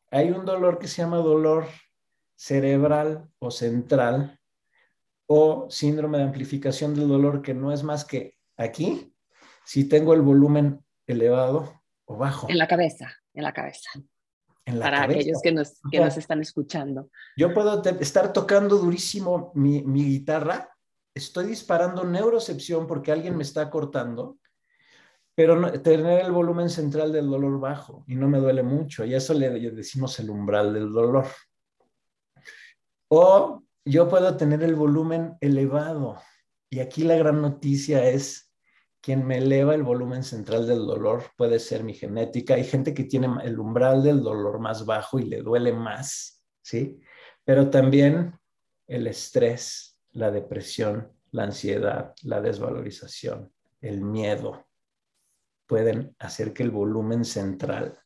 [0.09, 1.67] hay un dolor que se llama dolor
[2.35, 4.40] cerebral o central,
[5.33, 9.15] o síndrome de amplificación del dolor, que no es más que aquí,
[9.63, 12.49] si tengo el volumen elevado o bajo.
[12.49, 13.89] En la cabeza, en la cabeza.
[14.65, 17.09] para aquellos que nos, que nos están escuchando.
[17.37, 20.69] Yo puedo estar tocando durísimo mi, mi guitarra,
[21.15, 24.37] estoy disparando neurocepción porque alguien me está cortando,
[25.33, 29.33] pero tener el volumen central del dolor bajo y no me duele mucho, y eso
[29.33, 31.25] le decimos el umbral del dolor.
[33.07, 36.17] O yo puedo tener el volumen elevado,
[36.69, 38.51] y aquí la gran noticia es
[39.01, 42.53] quien me eleva el volumen central del dolor puede ser mi genética.
[42.53, 46.99] Hay gente que tiene el umbral del dolor más bajo y le duele más, ¿sí?
[47.43, 48.39] Pero también
[48.87, 53.51] el estrés, la depresión, la ansiedad, la desvalorización,
[53.81, 54.67] el miedo,
[55.65, 57.97] pueden hacer que el volumen central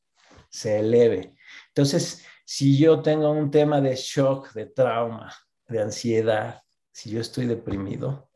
[0.49, 1.35] se eleve.
[1.67, 5.33] Entonces, si yo tengo un tema de shock, de trauma,
[5.67, 6.61] de ansiedad,
[6.91, 8.29] si yo estoy deprimido,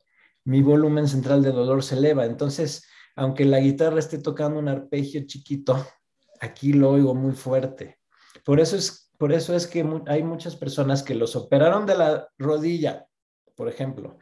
[0.44, 2.26] mi volumen central de dolor se eleva.
[2.26, 5.86] Entonces, aunque la guitarra esté tocando un arpegio chiquito,
[6.40, 8.00] aquí lo oigo muy fuerte.
[8.44, 12.30] Por eso es, por eso es que hay muchas personas que los operaron de la
[12.38, 13.08] rodilla,
[13.56, 14.18] por ejemplo,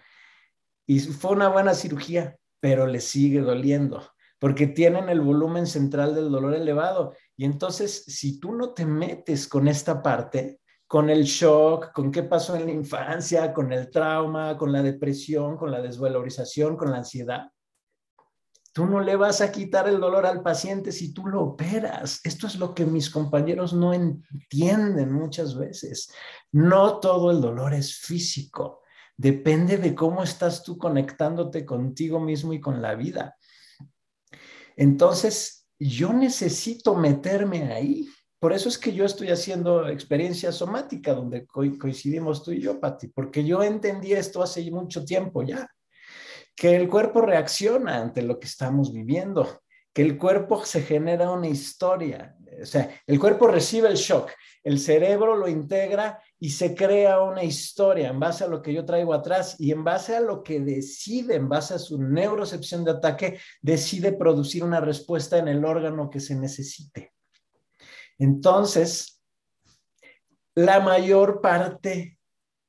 [0.86, 4.04] y fue una buena cirugía, pero les sigue doliendo
[4.40, 7.16] porque tienen el volumen central del dolor elevado.
[7.36, 12.24] Y entonces, si tú no te metes con esta parte, con el shock, con qué
[12.24, 16.98] pasó en la infancia, con el trauma, con la depresión, con la desvalorización, con la
[16.98, 17.52] ansiedad,
[18.78, 22.22] tú no le vas a quitar el dolor al paciente si tú lo operas.
[22.24, 26.12] Esto es lo que mis compañeros no entienden muchas veces.
[26.52, 28.84] No todo el dolor es físico.
[29.18, 33.36] Depende de cómo estás tú conectándote contigo mismo y con la vida.
[34.76, 38.08] Entonces, yo necesito meterme ahí.
[38.40, 43.08] Por eso es que yo estoy haciendo experiencia somática, donde coincidimos tú y yo, Pati,
[43.08, 45.68] porque yo entendí esto hace mucho tiempo ya,
[46.56, 49.62] que el cuerpo reacciona ante lo que estamos viviendo,
[49.92, 54.32] que el cuerpo se genera una historia, o sea, el cuerpo recibe el shock,
[54.64, 58.86] el cerebro lo integra y se crea una historia en base a lo que yo
[58.86, 62.92] traigo atrás y en base a lo que decide, en base a su neurocepción de
[62.92, 67.14] ataque, decide producir una respuesta en el órgano que se necesite.
[68.20, 69.22] Entonces,
[70.56, 72.18] la mayor parte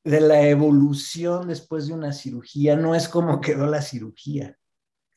[0.04, 4.58] de la evolución después de una cirugía no es cómo quedó la cirugía,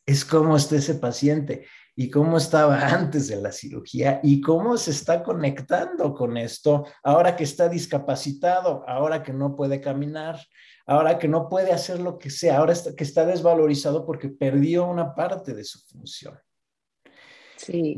[0.06, 1.66] es cómo está ese paciente
[1.96, 7.36] y cómo estaba antes de la cirugía y cómo se está conectando con esto ahora
[7.36, 10.40] que está discapacitado, ahora que no puede caminar,
[10.86, 15.14] ahora que no puede hacer lo que sea, ahora que está desvalorizado porque perdió una
[15.14, 16.40] parte de su función.
[17.58, 17.96] Sí.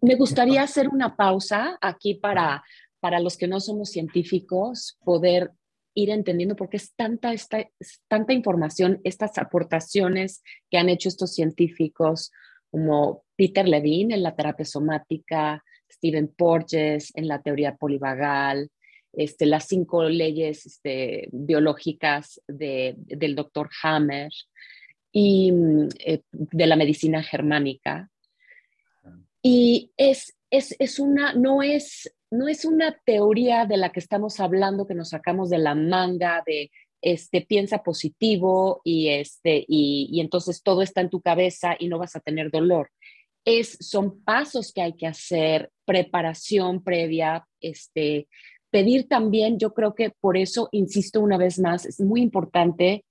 [0.00, 2.62] Me gustaría hacer una pausa aquí para,
[3.00, 5.52] para los que no somos científicos, poder
[5.94, 7.66] ir entendiendo por qué es tanta, esta,
[8.06, 12.30] tanta información, estas aportaciones que han hecho estos científicos,
[12.70, 18.70] como Peter Levine en la terapia somática, Stephen Porges en la teoría polivagal,
[19.14, 24.30] este, las cinco leyes este, biológicas del doctor Hammer
[25.10, 28.10] y mm, eh, de la medicina germánica.
[29.42, 34.40] Y es, es, es, una, no es, no es una teoría de la que estamos
[34.40, 36.70] hablando que nos sacamos de la manga de
[37.02, 42.16] este, piensa positivo y, este, y, entonces todo está en tu cabeza y no vas
[42.16, 42.90] a tener dolor.
[43.44, 48.26] Es, son pasos que hay que hacer, preparación previa, este,
[48.70, 53.04] pedir también, yo creo que por eso, insisto una vez más, es muy importante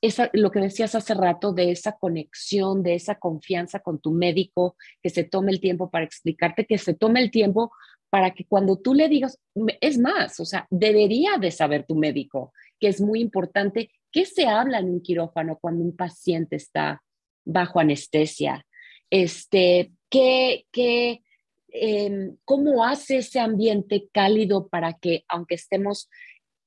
[0.00, 4.76] esa, lo que decías hace rato de esa conexión, de esa confianza con tu médico,
[5.02, 7.72] que se tome el tiempo para explicarte, que se tome el tiempo
[8.10, 9.38] para que cuando tú le digas,
[9.80, 13.90] es más, o sea, debería de saber tu médico que es muy importante.
[14.10, 17.02] ¿Qué se habla en un quirófano cuando un paciente está
[17.44, 18.64] bajo anestesia?
[19.10, 21.22] Este, ¿qué, qué,
[21.68, 26.08] em, ¿Cómo hace ese ambiente cálido para que, aunque estemos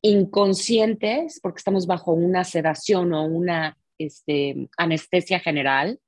[0.02, 6.00] inconscientes, porque estamos bajo una sedación o una este, anestesia general,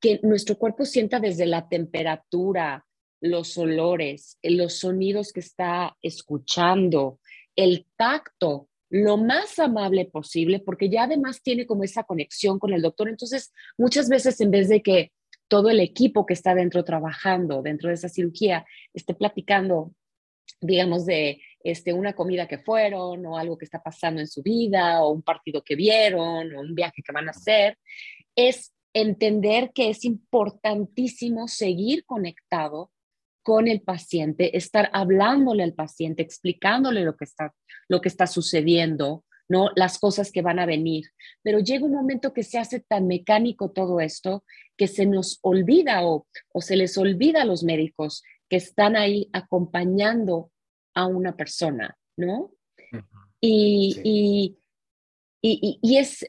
[0.00, 2.84] que nuestro cuerpo sienta desde la temperatura,
[3.20, 7.20] los olores, los sonidos que está escuchando,
[7.54, 12.82] el tacto, lo más amable posible, porque ya además tiene como esa conexión con el
[12.82, 13.08] doctor.
[13.08, 15.12] Entonces, muchas veces en vez de que
[15.46, 18.64] todo el equipo que está dentro trabajando, dentro de esa cirugía,
[18.94, 19.92] esté platicando,
[20.60, 25.02] digamos, de este, una comida que fueron o algo que está pasando en su vida
[25.02, 27.78] o un partido que vieron o un viaje que van a hacer,
[28.34, 32.90] es entender que es importantísimo seguir conectado
[33.42, 37.54] con el paciente, estar hablándole al paciente, explicándole lo que está,
[37.88, 39.70] lo que está sucediendo, ¿no?
[39.76, 41.06] Las cosas que van a venir.
[41.42, 44.44] Pero llega un momento que se hace tan mecánico todo esto
[44.76, 49.28] que se nos olvida o, o se les olvida a los médicos que están ahí
[49.32, 50.50] acompañando
[50.94, 52.52] a una persona, ¿no?
[53.40, 54.58] y, y,
[55.42, 56.24] y, y, es,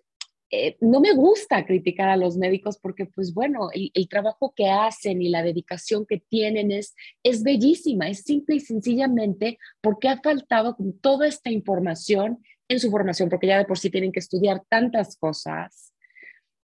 [0.54, 5.22] eh, no me gusta criticar a los médicos porque, pues bueno, el, trabajo que hacen
[5.22, 6.94] y la dedicación que tienen es,
[7.24, 12.92] es bellísima, es simple y sencillamente porque ha faltado con toda esta información en su
[12.92, 15.94] formación, porque ya de por sí tienen que estudiar tantas cosas.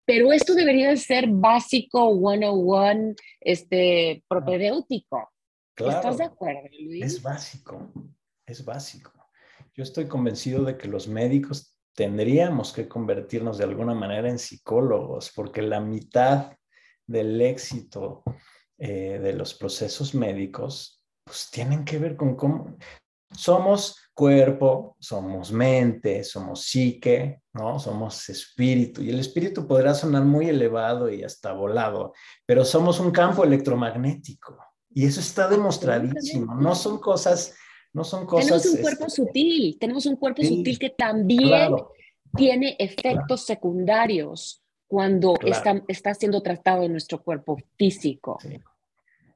[0.05, 5.32] Pero esto debería de ser básico, one-on-one, este, propedéutico.
[5.77, 7.05] ¿Estás de acuerdo, Luis?
[7.05, 7.93] Es básico,
[8.47, 9.13] es básico.
[9.75, 15.33] Yo estoy convencido de que los médicos tendríamos que convertirnos de alguna manera en psicólogos,
[15.35, 16.53] porque la mitad
[17.07, 18.23] del éxito
[18.79, 22.77] eh, de los procesos médicos, pues tienen que ver con cómo
[23.35, 27.79] somos cuerpo, somos mente, somos psique, ¿no?
[27.79, 29.03] Somos espíritu.
[29.03, 32.13] Y el espíritu podrá sonar muy elevado y hasta volado,
[32.45, 34.59] pero somos un campo electromagnético.
[34.95, 36.55] Y eso está demostradísimo.
[36.55, 37.55] No son cosas
[37.93, 38.63] no son cosas...
[38.63, 41.75] Tenemos un cuerpo este, sutil, tenemos un cuerpo sutil que también
[42.35, 48.39] tiene efectos secundarios cuando está, está, siendo tratado en nuestro cuerpo físico.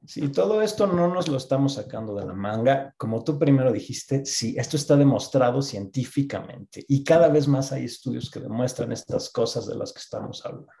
[0.05, 0.29] Sí.
[0.29, 2.93] todo esto no nos lo estamos sacando de la manga.
[2.97, 8.31] Como tú primero dijiste, sí, esto está demostrado científicamente y cada vez más hay estudios
[8.31, 10.71] que demuestran estas cosas de las que estamos hablando.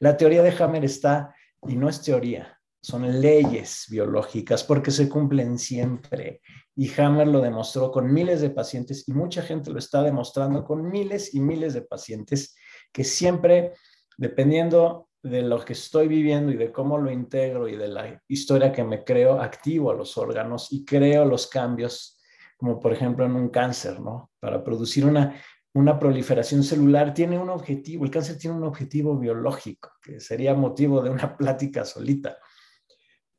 [0.00, 1.34] La teoría de Hammer está,
[1.66, 6.40] y no es teoría, son leyes biológicas porque se cumplen siempre.
[6.76, 10.88] Y Hammer lo demostró con miles de pacientes y mucha gente lo está demostrando con
[10.88, 12.54] miles y miles de pacientes
[12.92, 13.72] que siempre,
[14.16, 18.72] dependiendo de lo que estoy viviendo y de cómo lo integro y de la historia
[18.72, 22.20] que me creo, activo a los órganos y creo los cambios,
[22.56, 24.30] como por ejemplo en un cáncer, ¿no?
[24.38, 25.34] Para producir una,
[25.74, 31.02] una proliferación celular tiene un objetivo, el cáncer tiene un objetivo biológico, que sería motivo
[31.02, 32.38] de una plática solita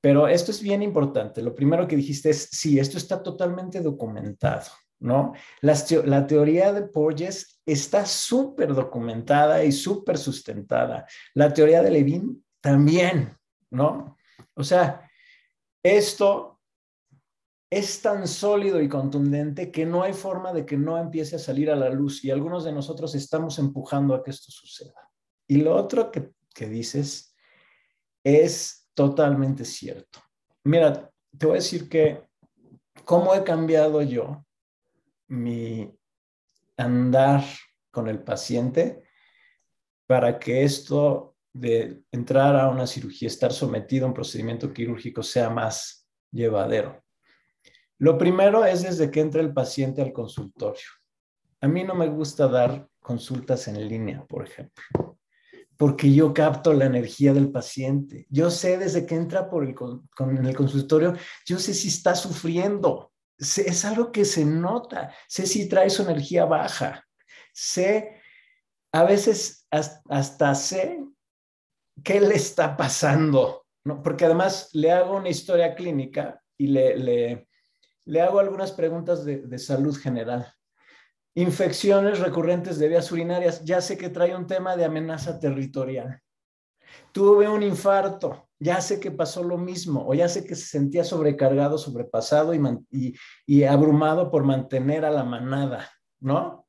[0.02, 1.42] pero esto es bien importante.
[1.42, 5.34] Lo primero que dijiste es, sí, esto está totalmente documentado, ¿no?
[5.62, 11.06] La, teoría de Porges está súper documentada y súper sustentada.
[11.34, 13.38] La teoría de Levin también,
[13.72, 14.18] ¿no?
[14.54, 15.10] O sea,
[15.84, 16.62] esto
[17.70, 21.70] es tan sólido y contundente que no hay forma de que no empiece a salir
[21.70, 25.10] a la luz y algunos de nosotros estamos empujando a que esto suceda.
[25.46, 27.36] Y lo otro que, que dices
[28.24, 30.20] es totalmente cierto.
[30.66, 32.22] Mira, te voy a decir que
[33.06, 34.46] cómo he cambiado yo
[35.30, 35.90] mi
[36.76, 37.42] andar
[37.92, 39.04] con el paciente
[40.06, 45.50] para que esto de entrar a una cirugía, estar sometido a un procedimiento quirúrgico sea
[45.50, 47.02] más llevadero.
[48.00, 50.90] Lo primero es desde que entra el paciente al consultorio.
[51.62, 55.09] A mí no me gusta dar consultas en línea, por ejemplo
[55.80, 58.28] porque yo capto la energía del paciente.
[58.30, 60.10] Yo sé desde que entra por el, con,
[60.46, 61.16] el consultorio,
[61.46, 63.14] yo sé si está sufriendo.
[63.38, 65.16] es algo que se nota.
[65.30, 67.08] Sé si trae su energía baja.
[67.54, 68.22] Sé,
[68.92, 71.00] a veces hasta, sé
[72.04, 74.04] qué le está pasando, ¿no?
[74.04, 77.48] porque además le hago una historia clínica y le, le,
[78.04, 80.54] le hago algunas preguntas de, de salud general.
[81.36, 83.64] Infecciones recurrentes de vías urinarias.
[83.64, 86.22] Ya sé que trae un tema de amenaza territorial.
[87.12, 88.50] Tuve un infarto.
[88.60, 90.06] Ya sé que pasó lo mismo.
[90.08, 95.90] O ya sé que se sentía sobrecargado, sobrepasado y, abrumado por mantener a la manada,
[96.20, 96.66] ¿no?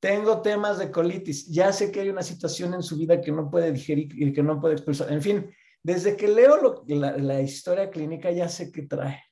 [0.00, 1.48] Tengo temas de colitis.
[1.48, 4.42] Ya sé que hay una situación en su vida que no puede digerir y que
[4.42, 5.12] no puede expresar.
[5.12, 5.50] En fin,
[5.82, 9.22] desde que leo la, la historia clínica ya sé que trae.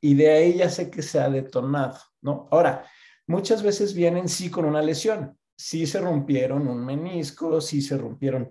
[0.00, 2.48] Y de ahí ya sé que se ha detonado, ¿no?
[2.50, 2.84] Ahora,
[3.26, 5.38] muchas veces vienen sí con una lesión.
[5.56, 8.48] Sí se rompieron un menisco, sí se rompieron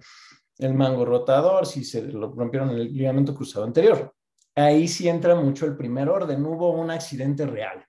[0.57, 4.13] el mango rotador, sí se rompieron el ligamento cruzado anterior.
[4.55, 6.45] Ahí sí entra mucho el primer orden.
[6.45, 7.85] Hubo un accidente real,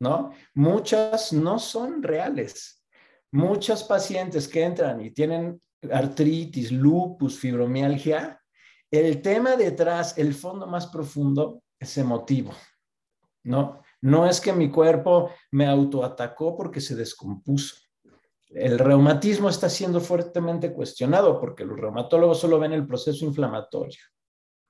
[0.00, 0.32] ¿no?
[0.54, 2.84] Muchas no son reales.
[3.32, 5.60] Muchas pacientes que entran y tienen
[5.90, 8.40] artritis, lupus, fibromialgia,
[8.90, 12.52] el tema detrás, el fondo más profundo es emotivo,
[13.44, 13.82] ¿no?
[14.02, 17.76] No es que mi cuerpo me autoatacó porque se descompuso.
[18.48, 24.00] El reumatismo está siendo fuertemente cuestionado porque los reumatólogos solo ven el proceso inflamatorio,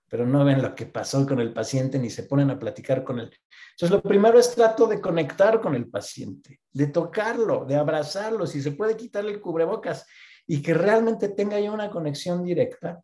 [0.07, 3.21] pero no ven lo que pasó con el paciente ni se ponen a platicar con
[3.21, 3.31] él.
[3.71, 8.61] Entonces, lo primero es trato de conectar con el paciente, de tocarlo, de abrazarlo, si
[8.61, 10.07] se puede quitarle el cubrebocas
[10.47, 13.01] y que realmente tenga ya una conexión directa,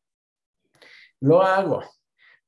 [1.20, 1.83] lo hago.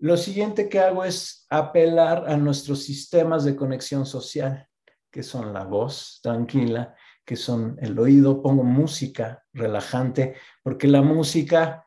[0.00, 4.68] Lo siguiente que hago es apelar a nuestros sistemas de conexión social,
[5.10, 6.94] que son la voz tranquila,
[7.24, 11.84] que son el oído, pongo música relajante, porque la música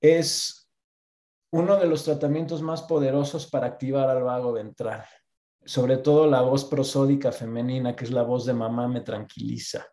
[0.00, 0.70] es
[1.52, 5.04] uno de los tratamientos más poderosos para activar al vago ventral.
[5.64, 9.86] Sobre todo la voz prosódica femenina, que es la voz de mamá, me tranquiliza.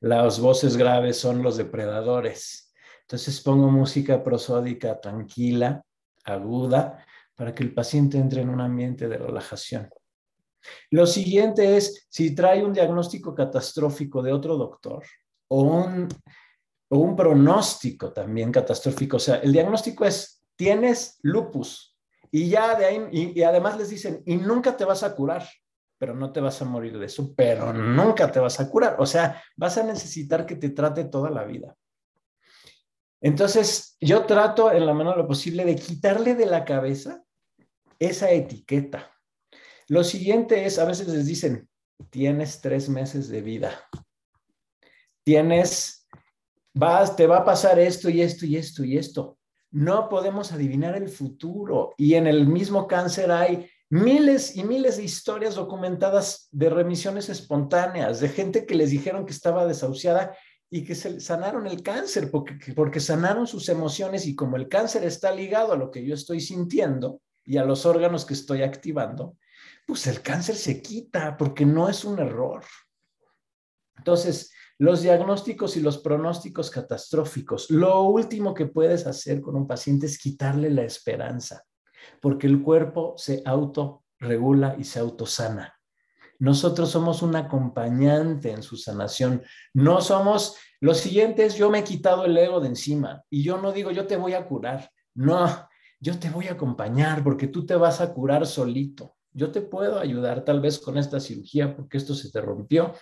[0.00, 2.72] Las voces graves son los depredadores.
[3.02, 5.84] Entonces pongo música prosódica tranquila,
[6.34, 7.04] aguda,
[7.34, 9.88] para que el paciente entre en un ambiente de relajación.
[10.90, 15.04] Lo siguiente es, si trae un diagnóstico catastrófico de otro doctor
[15.48, 16.08] o un,
[16.88, 21.96] o un pronóstico también catastrófico, o sea, el diagnóstico es, tienes lupus
[22.30, 25.48] y ya de ahí, y, y además les dicen, y nunca te vas a curar,
[25.96, 29.06] pero no te vas a morir de eso, pero nunca te vas a curar, o
[29.06, 31.74] sea, vas a necesitar que te trate toda la vida.
[33.20, 37.24] Entonces, yo trato en la mano lo posible de quitarle de la cabeza
[37.98, 39.12] esa etiqueta
[39.88, 41.66] lo siguiente es, a veces les dicen,
[42.10, 43.72] tienes tres meses de vida.
[45.24, 46.06] Tienes,
[46.74, 49.38] vas, te va a pasar esto y esto y esto y esto.
[49.70, 51.94] No podemos adivinar el futuro.
[51.96, 58.20] Y en el mismo cáncer hay miles y miles de historias documentadas de remisiones espontáneas,
[58.20, 60.36] de gente que les dijeron que estaba desahuciada
[60.70, 65.04] y que se sanaron el cáncer porque, porque sanaron sus emociones y como el cáncer
[65.04, 69.36] está ligado a lo que yo estoy sintiendo y a los órganos que estoy activando,
[69.86, 72.64] pues el cáncer se quita porque no es un error.
[73.96, 80.06] Entonces, los diagnósticos y los pronósticos catastróficos, lo último que puedes hacer con un paciente
[80.06, 81.64] es quitarle la esperanza,
[82.20, 85.77] porque el cuerpo se autorregula y se autosana.
[86.38, 89.42] Nosotros somos un acompañante en su sanación.
[89.74, 93.60] No somos, lo siguiente es yo me he quitado el ego de encima y yo
[93.60, 94.90] no digo yo te voy a curar.
[95.14, 95.68] No,
[96.00, 99.16] yo te voy a acompañar porque tú te vas a curar solito.
[99.32, 102.94] Yo te puedo ayudar tal vez con esta cirugía porque esto se te rompió,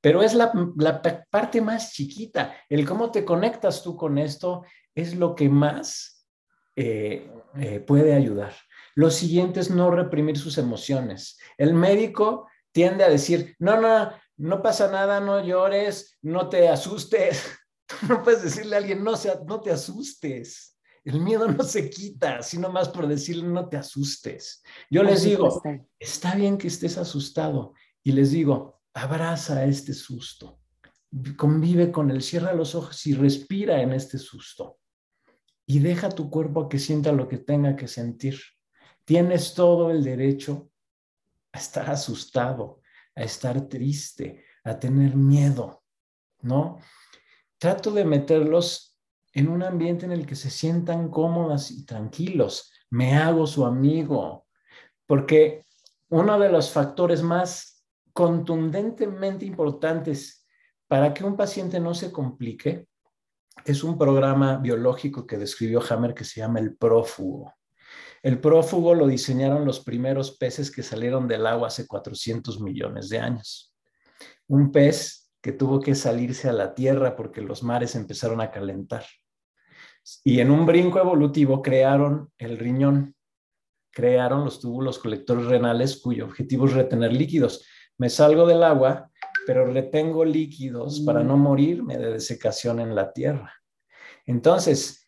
[0.00, 0.52] pero es la,
[1.30, 2.54] parte más chiquita.
[2.68, 4.64] El cómo te conectas tú con esto
[4.94, 6.26] es lo que más
[6.76, 8.52] eh, eh, puede ayudar.
[8.96, 11.38] Lo siguiente es no reprimir sus emociones.
[11.56, 17.42] El médico tiende a decir, no, no, no pasa nada, no llores, no te asustes.
[18.08, 19.12] no puedes decirle a alguien, no,
[19.46, 20.76] no te asustes.
[21.04, 24.62] El miedo no se quita, sino más por decirle no te asustes.
[24.90, 25.62] Yo les digo,
[25.98, 30.60] está bien que estés asustado y les digo, abraza este susto,
[31.36, 34.78] convive con él, cierra los ojos y respira en este susto
[35.66, 38.40] y deja tu cuerpo que sienta lo que tenga que sentir.
[39.04, 40.70] Tienes todo el derecho
[41.54, 42.80] a estar asustado,
[43.14, 45.84] a estar triste, a tener miedo,
[46.42, 46.78] ¿no?
[47.58, 48.98] Trato de meterlos
[49.32, 52.72] en un ambiente en el que se sientan cómodas y tranquilos.
[52.90, 54.46] Me hago su amigo,
[55.06, 55.64] porque
[56.08, 60.44] uno de los factores más contundentemente importantes
[60.88, 62.88] para que un paciente no se complique
[63.64, 67.54] es un programa biológico que describió Hammer que se llama el prófugo.
[68.24, 73.18] El prófugo lo diseñaron los primeros peces que salieron del agua hace 400 millones de
[73.18, 73.76] años.
[74.46, 79.04] Un pez que tuvo que salirse a la tierra porque los mares empezaron a calentar.
[80.24, 83.14] Y en un brinco evolutivo crearon el riñón,
[83.90, 87.66] crearon los túbulos colectores renales cuyo objetivo es retener líquidos.
[87.98, 89.10] Me salgo del agua,
[89.46, 93.52] pero retengo líquidos para no morirme de desecación en la tierra.
[94.24, 95.03] Entonces,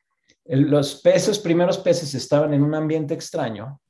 [0.48, 3.80] los peces, primeros peces estaban en un ambiente extraño,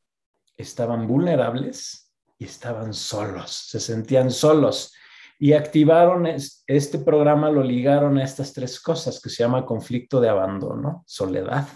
[0.57, 4.95] estaban vulnerables y estaban solos, se sentían solos
[5.39, 10.31] y activaron este programa, lo ligaron a estas tres cosas que se llama conflicto de
[10.31, 11.69] abandono, soledad,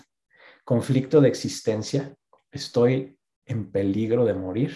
[0.64, 2.14] conflicto de existencia,
[2.50, 4.74] estoy en peligro de morir,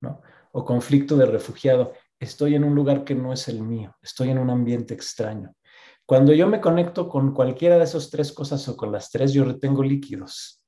[0.00, 0.22] ¿no?
[0.52, 4.38] O conflicto de refugiado, estoy en un lugar que no es el mío, estoy en
[4.38, 5.54] un ambiente extraño.
[6.10, 9.44] Cuando yo me conecto con cualquiera de esas tres cosas o con las tres, yo
[9.44, 10.60] retengo líquidos.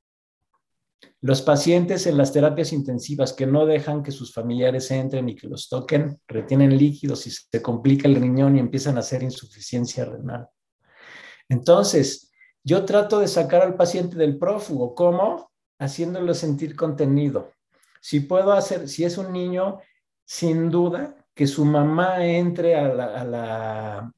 [1.20, 5.49] Los pacientes en las terapias intensivas que no dejan que sus familiares entren y que
[5.49, 10.47] los toquen, retienen líquidos y se complica el riñón y empiezan a hacer insuficiencia renal.
[11.49, 12.30] Entonces,
[12.62, 14.95] yo trato de sacar al paciente del prófugo.
[14.95, 15.51] ¿Cómo?
[15.80, 17.51] Haciéndolo sentir contenido.
[18.01, 19.80] Si puedo hacer, si es un niño,
[20.24, 24.12] sin duda, que su mamá entre a la,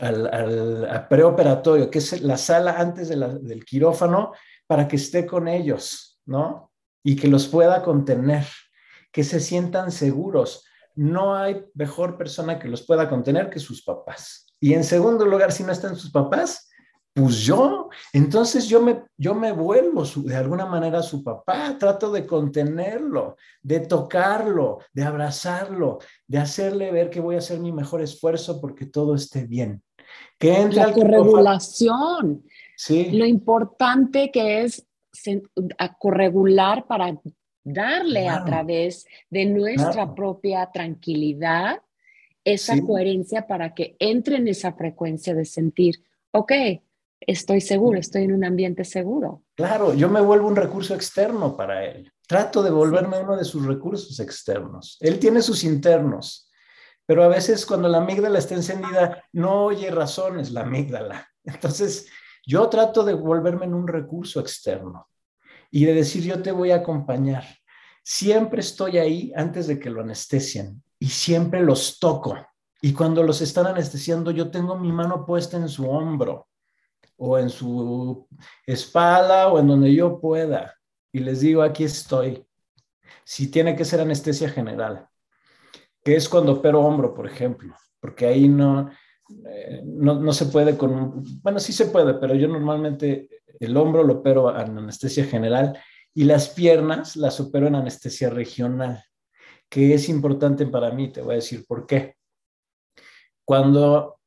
[0.00, 4.32] al, preoperatorio, que es la sala antes del quirófano,
[4.66, 6.72] para que esté con ellos ¿no?
[7.02, 8.46] Y que los pueda contener,
[9.10, 10.64] que se sientan seguros.
[10.94, 14.46] No hay mejor persona que los pueda contener que sus papás.
[14.60, 16.70] Y en segundo lugar, si no están sus papás,
[17.14, 22.26] Pues yo, entonces yo me, yo me vuelvo de alguna manera su papá, trato de
[22.26, 28.60] contenerlo, de tocarlo, de abrazarlo, de hacerle ver que voy a hacer mi mejor esfuerzo
[28.62, 29.82] porque todo esté bien.
[30.38, 32.44] Que entre la corregulación.
[32.76, 33.10] Sí.
[33.12, 34.86] Lo importante que es
[35.98, 37.14] corregular para
[37.62, 41.82] darle a través de nuestra propia tranquilidad
[42.44, 46.02] esa coherencia para que entre en esa frecuencia de sentir,
[46.32, 46.52] ok,
[47.26, 49.42] estoy seguro, estoy en un ambiente seguro.
[49.54, 52.12] Claro, yo me vuelvo un recurso externo para él.
[52.26, 54.96] Trato de volverme uno de sus recursos externos.
[55.00, 56.50] Él tiene sus internos,
[57.06, 61.28] pero a veces cuando la amígdala está encendida, no oye razones la amígdala.
[61.44, 62.08] Entonces,
[62.46, 65.08] yo trato de volverme en un recurso externo
[65.70, 67.44] y de decir, yo te voy a acompañar.
[68.04, 72.36] Siempre estoy ahí antes de que lo anestesien y siempre los toco.
[72.80, 76.48] Y cuando los están anestesiando, yo tengo mi mano puesta en su hombro
[77.16, 78.26] o en su
[78.66, 80.74] espalda o en donde yo pueda.
[81.12, 82.44] Y les digo, aquí estoy.
[83.24, 85.08] Si tiene que ser anestesia general,
[86.02, 88.90] que es cuando opero hombro, por ejemplo, porque ahí no,
[89.46, 93.28] eh, no, no, se puede con, bueno, sí se puede, pero yo normalmente
[93.60, 95.78] el hombro lo opero en anestesia general
[96.14, 99.04] y las piernas las opero en anestesia regional,
[99.68, 102.16] que es importante para mí, te voy a decir por qué.
[103.44, 104.18] Cuando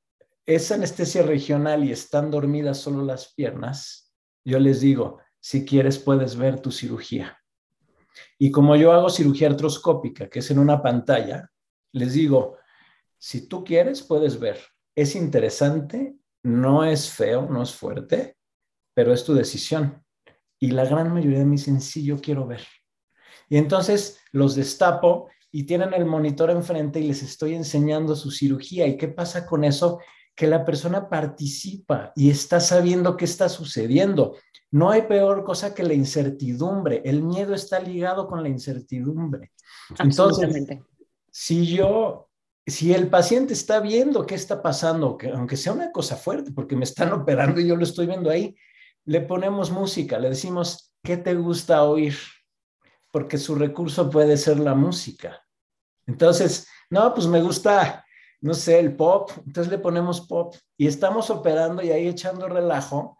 [0.45, 6.35] es anestesia regional y están dormidas solo las piernas, yo les digo, si quieres puedes
[6.35, 7.39] ver tu cirugía.
[8.37, 11.51] Y como yo hago cirugía artroscópica, que es en una pantalla,
[11.91, 12.57] les digo,
[13.17, 14.59] si tú quieres puedes ver.
[14.95, 18.37] Es interesante, no es feo, no es fuerte,
[18.93, 20.03] pero es tu decisión.
[20.59, 22.61] Y la gran mayoría de mí sencillo quiero ver.
[23.49, 28.87] Y entonces los destapo y tienen el monitor enfrente y les estoy enseñando su cirugía.
[28.87, 29.99] ¿Y qué pasa con eso?
[30.35, 34.35] Que la persona participa y está sabiendo qué está sucediendo.
[34.71, 37.01] No hay peor cosa que la incertidumbre.
[37.05, 39.53] El miedo está ligado con la incertidumbre.
[39.97, 40.67] Entonces,
[41.31, 42.29] si yo,
[42.65, 46.75] si el paciente está viendo qué está pasando, que aunque sea una cosa fuerte, porque
[46.75, 48.55] me están operando y yo lo estoy viendo ahí,
[49.05, 52.17] le ponemos música, le decimos, ¿qué te gusta oír?
[53.11, 55.41] Porque su recurso puede ser la música.
[56.07, 58.04] Entonces, no, pues me gusta
[58.41, 63.17] no sé, el pop, entonces le ponemos pop y estamos operando y ahí echando relajo.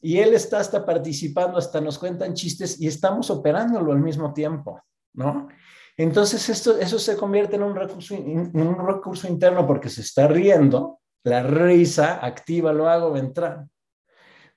[0.00, 4.80] Y él está hasta participando, hasta nos cuentan chistes y estamos operándolo al mismo tiempo,
[5.12, 5.48] ¿no?
[5.96, 11.42] Entonces eso se convierte en un, recurso, un recurso interno porque se está riendo, la
[11.42, 13.68] risa activa lo hago ventral,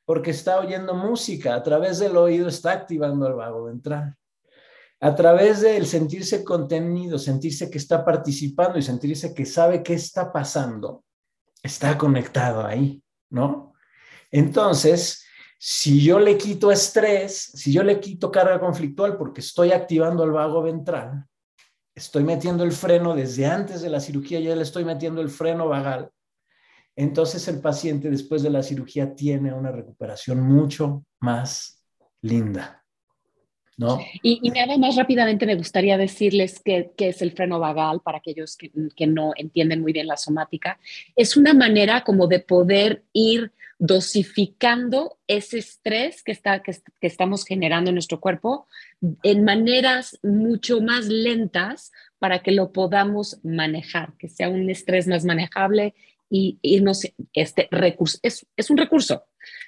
[0.06, 4.16] porque está oyendo música, a través del oído está activando el vago ventral
[5.04, 10.32] a través del sentirse contenido, sentirse que está participando y sentirse que sabe qué está
[10.32, 11.04] pasando,
[11.62, 13.74] está conectado ahí, ¿no?
[14.32, 15.26] Entonces,
[15.60, 20.32] si yo le quito estrés, si yo le quito carga conflictual porque estoy activando el
[20.32, 21.26] vago ventral,
[21.94, 25.68] estoy metiendo el freno desde antes de la cirugía, ya le estoy metiendo el freno
[25.68, 26.12] vagal,
[26.96, 31.84] entonces el paciente después de la cirugía tiene una recuperación mucho más
[32.22, 32.83] linda.
[33.78, 34.00] ¿No?
[34.22, 38.72] Y, nada más rápidamente me gustaría decirles qué es el freno vagal para aquellos que,
[38.96, 40.80] que, no entienden muy bien la somática.
[41.16, 46.72] Es una manera como de poder ir dosificando ese estrés que, está, que,
[47.02, 48.68] que estamos generando en nuestro cuerpo
[49.24, 55.26] en maneras mucho más lentas para que lo podamos manejar, que sea un estrés más
[55.26, 55.94] manejable
[56.30, 57.02] y irnos,
[57.34, 59.24] este recurso, es, es un recurso,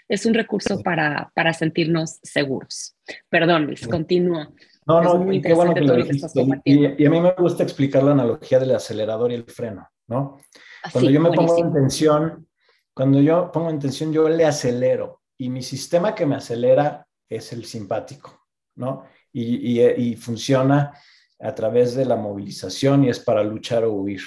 [0.07, 2.95] es un recurso para, para sentirnos seguros.
[3.29, 4.51] Perdón, Luis, continúa.
[4.85, 6.27] No, no, muy qué bueno que lo dijiste.
[6.63, 10.37] y, y, a mí me gusta explicar la analogía del acelerador y el freno, ¿no?
[10.83, 12.47] Ah, cuando yo me pongo en tensión,
[12.93, 17.51] cuando yo pongo en tensión, yo le acelero y mi sistema que me acelera es
[17.51, 18.45] el simpático,
[18.75, 19.05] ¿no?
[19.33, 20.93] Y, y, y funciona
[21.39, 24.21] a través de la movilización y es para luchar o huir.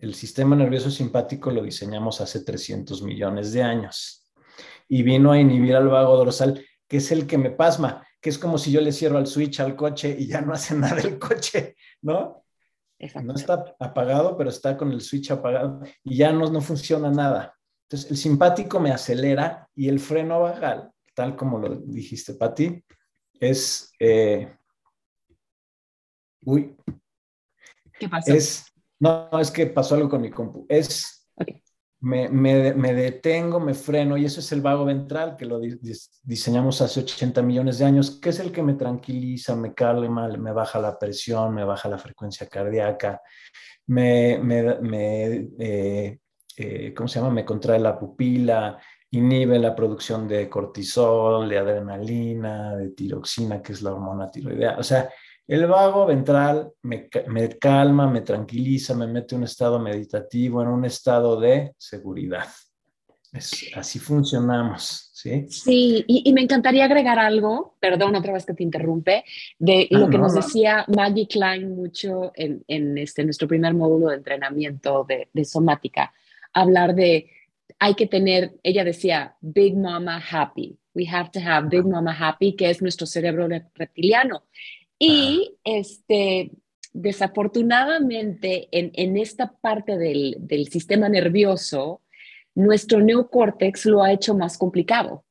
[0.00, 4.21] El sistema nervioso simpático lo diseñamos hace 300 millones de años
[4.92, 8.36] y vino a inhibir al vago dorsal, que es el que me pasma, que es
[8.36, 11.18] como si yo le cierro al switch al coche y ya no hace nada el
[11.18, 12.44] coche, ¿no?
[13.24, 17.58] No está apagado, pero está con el switch apagado y ya no, no funciona nada.
[17.84, 22.84] Entonces, el simpático me acelera y el freno vagal, tal como lo dijiste, Pati,
[23.40, 23.90] es...
[23.98, 24.54] Eh,
[26.44, 26.76] uy.
[27.98, 28.34] ¿Qué pasó?
[28.34, 28.66] Es,
[29.00, 30.66] no, es que pasó algo con mi compu.
[30.68, 31.21] Es
[32.02, 35.60] me, me, detengo, me freno y eso es el vago ventral que lo
[36.22, 40.52] diseñamos hace 80 millones de años, que es el que me tranquiliza, me calma, me
[40.52, 43.22] baja la presión, me baja la frecuencia cardíaca,
[43.86, 46.18] me, me, me eh,
[46.56, 47.30] eh, ¿cómo se llama?
[47.32, 48.78] Me contrae la pupila,
[49.12, 54.76] inhibe la producción de cortisol, de adrenalina, de tiroxina, que es la hormona tiroidea.
[54.76, 55.08] O sea,
[55.46, 57.08] el vago ventral me,
[57.58, 62.46] calma, me tranquiliza, me mete en un estado meditativo, en un estado de seguridad.
[63.74, 65.46] así funcionamos, ¿sí?
[65.48, 69.24] Sí, y, me encantaría agregar algo, perdón otra vez que te interrumpe,
[69.58, 74.08] de ah, lo que nos decía Maggie Klein mucho en, en este, nuestro primer módulo
[74.08, 76.12] de entrenamiento de, de somática,
[76.52, 77.30] hablar de
[77.82, 80.78] hay que tener, ella decía, Big Mama Happy.
[80.94, 84.44] We have to have Big Mama Happy, que es nuestro cerebro reptiliano.
[85.04, 86.52] Y este,
[86.92, 92.02] desafortunadamente, en, en esta parte del, del, sistema nervioso,
[92.54, 95.24] nuestro neocórtex lo ha hecho más complicado.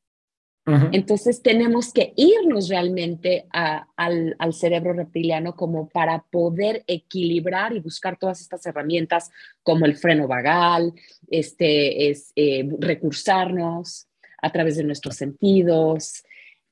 [0.91, 8.17] Entonces tenemos que irnos realmente al, al, cerebro reptiliano como para poder equilibrar y buscar
[8.17, 9.31] todas estas herramientas
[9.63, 10.93] como el freno vagal,
[11.29, 14.07] este, es, eh, recursarnos
[14.41, 16.23] a través de nuestros sentidos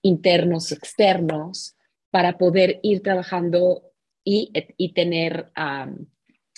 [0.03, 1.75] internos externos
[2.11, 3.83] para poder ir trabajando
[4.23, 5.51] y, y tener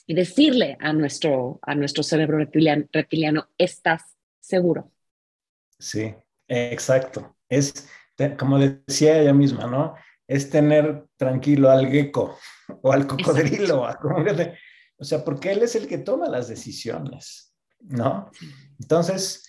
[0.07, 4.91] y decirle a nuestro, a nuestro cerebro reptiliano, reptiliano, estás seguro.
[5.79, 6.13] Sí,
[6.51, 7.37] Exacto.
[7.47, 7.87] Es,
[8.37, 9.95] como decía ella misma, ¿no?
[10.27, 12.37] Es tener tranquilo al gecko
[12.81, 13.87] o al cocodrilo.
[14.97, 18.29] O sea, porque él es el que toma las decisiones, ¿no?
[18.79, 19.47] Entonces,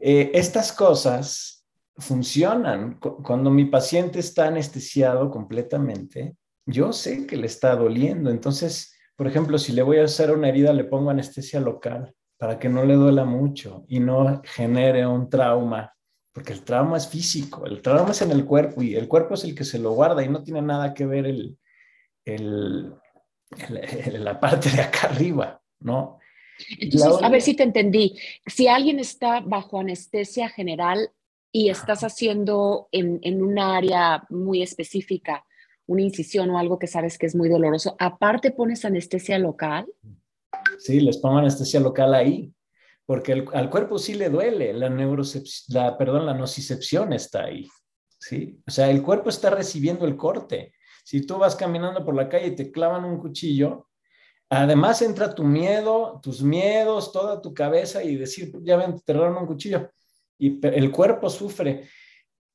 [0.00, 1.61] eh, estas cosas
[1.96, 2.98] funcionan.
[2.98, 6.36] Cuando mi paciente está anestesiado completamente,
[6.66, 8.30] yo sé que le está doliendo.
[8.30, 12.58] Entonces, por ejemplo, si le voy a hacer una herida, le pongo anestesia local para
[12.58, 15.94] que no le duela mucho y no genere un trauma,
[16.32, 19.44] porque el trauma es físico, el trauma es en el cuerpo y el cuerpo es
[19.44, 21.56] el que se lo guarda y no tiene nada que ver el,
[22.24, 22.94] el,
[24.18, 26.18] la parte de acá arriba, ¿no?
[26.80, 28.18] Entonces, a ver si te entendí.
[28.46, 31.10] Si alguien está bajo anestesia general
[31.52, 35.44] y estás haciendo en, en un área muy específica
[35.86, 39.86] una incisión o algo que sabes que es muy doloroso, aparte pones anestesia local.
[40.78, 42.52] Sí, les pongo anestesia local ahí,
[43.04, 44.88] porque al cuerpo sí le duele, la,
[45.68, 47.68] la, perdón, la nocicepción está ahí,
[48.18, 48.60] ¿sí?
[48.66, 50.74] O sea, el cuerpo está recibiendo el corte.
[51.04, 53.88] Si tú vas caminando por la calle y te clavan un cuchillo,
[54.48, 59.46] además entra tu miedo, tus miedos, toda tu cabeza y decir, ya ven, te un
[59.46, 59.90] cuchillo.
[60.38, 61.88] Y el cuerpo sufre.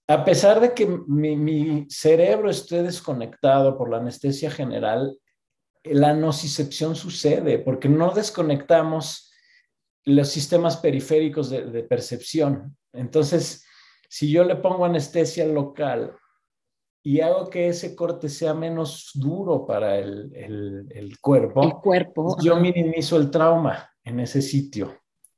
[0.07, 5.17] A pesar de que mi, mi cerebro esté desconectado por la anestesia general,
[5.83, 9.31] la nocicepción sucede porque no desconectamos
[10.05, 12.77] los sistemas periféricos de, percepción.
[12.93, 13.65] Entonces,
[14.09, 16.15] si yo le pongo anestesia local
[17.03, 20.31] y hago que ese corte sea menos duro para el,
[20.89, 24.97] el, cuerpo, el cuerpo yo minimizo el trauma en ese sitio,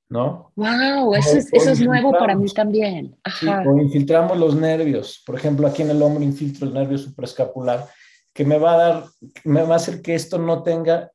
[0.09, 0.51] ¿no?
[0.55, 1.13] ¡Wow!
[1.13, 3.15] Eso, es, eso es nuevo para mí también.
[3.65, 5.21] o infiltramos los nervios.
[5.25, 7.87] Por ejemplo, aquí en el hombro infiltro el nervio supraescapular
[8.33, 9.05] que me va a dar,
[9.43, 11.11] me va a hacer que esto no tenga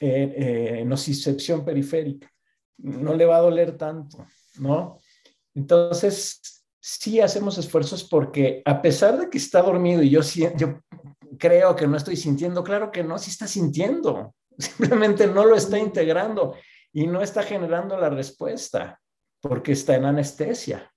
[0.00, 0.34] eh,
[0.80, 2.28] eh, nocicepción periférica,
[2.78, 4.26] no le va a doler tanto,
[4.58, 4.98] ¿no?
[5.54, 10.20] Entonces, sí hacemos esfuerzos porque a pesar de que está dormido y yo,
[10.56, 10.80] yo
[11.38, 15.78] creo que no estoy sintiendo, claro que no, sí está sintiendo, simplemente no lo está
[15.78, 16.54] integrando
[16.92, 19.00] y no está generando la respuesta
[19.40, 20.92] porque está en anestesia.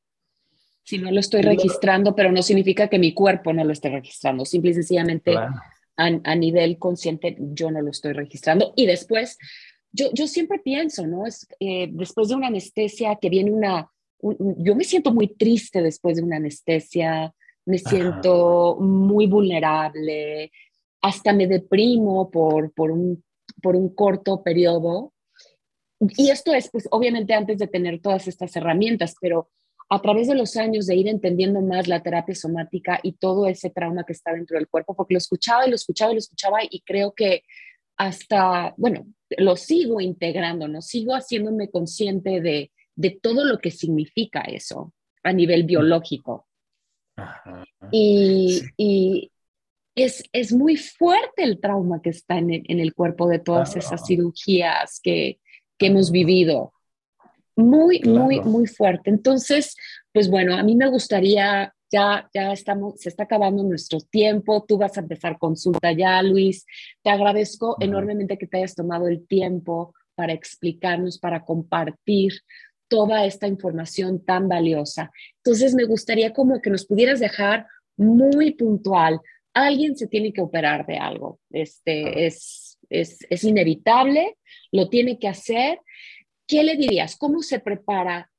[0.83, 4.45] Si no lo estoy registrando, pero no significa que mi cuerpo no lo esté registrando.
[4.45, 5.35] Simple y sencillamente
[5.97, 8.73] a, nivel consciente yo no lo estoy registrando.
[8.75, 9.37] Y después,
[9.91, 11.25] yo, yo siempre pienso, ¿no?
[11.25, 13.89] Es, eh, después de una anestesia que viene una...
[14.21, 17.33] yo me siento muy triste después de una anestesia,
[17.65, 20.51] me siento muy vulnerable,
[21.01, 23.23] hasta me deprimo por, por, un,
[23.61, 25.13] por un corto periodo.
[25.99, 29.49] Y esto es, pues, obviamente antes de tener todas estas herramientas, pero
[29.89, 33.69] a través de los años de ir entendiendo más la terapia somática y todo ese
[33.69, 36.59] trauma que está dentro del cuerpo, porque lo escuchaba y lo escuchaba y lo escuchaba
[36.69, 37.43] y creo que
[37.97, 39.05] hasta, bueno,
[39.37, 40.81] lo sigo integrando, ¿no?
[40.81, 44.91] Sigo haciéndome consciente de, de todo lo que significa eso
[45.23, 46.47] a nivel biológico.
[47.91, 49.31] Y, y
[49.95, 53.77] es, es, muy fuerte el trauma que está en el, en el cuerpo de todas
[53.77, 55.39] esas cirugías que,
[55.77, 56.73] que hemos vivido
[57.55, 59.09] muy, muy, muy fuerte.
[59.09, 59.75] Entonces,
[60.11, 64.77] pues bueno, a mí me gustaría, ya, ya estamos, se está acabando nuestro tiempo, tú
[64.77, 66.65] vas a empezar consulta ya, Luis.
[67.03, 72.33] Te agradezco enormemente que te hayas tomado el tiempo para explicarnos, para compartir
[72.87, 75.11] toda esta información tan valiosa.
[75.37, 77.67] Entonces, me gustaría como que nos pudieras dejar
[77.97, 79.19] muy puntual.
[79.53, 81.39] Alguien se tiene que operar de algo.
[81.49, 84.37] Este, es, es, es inevitable,
[84.71, 85.79] lo tiene que hacer
[86.47, 87.15] ¿qué le dirías?
[87.15, 88.31] ¿Cómo se prepara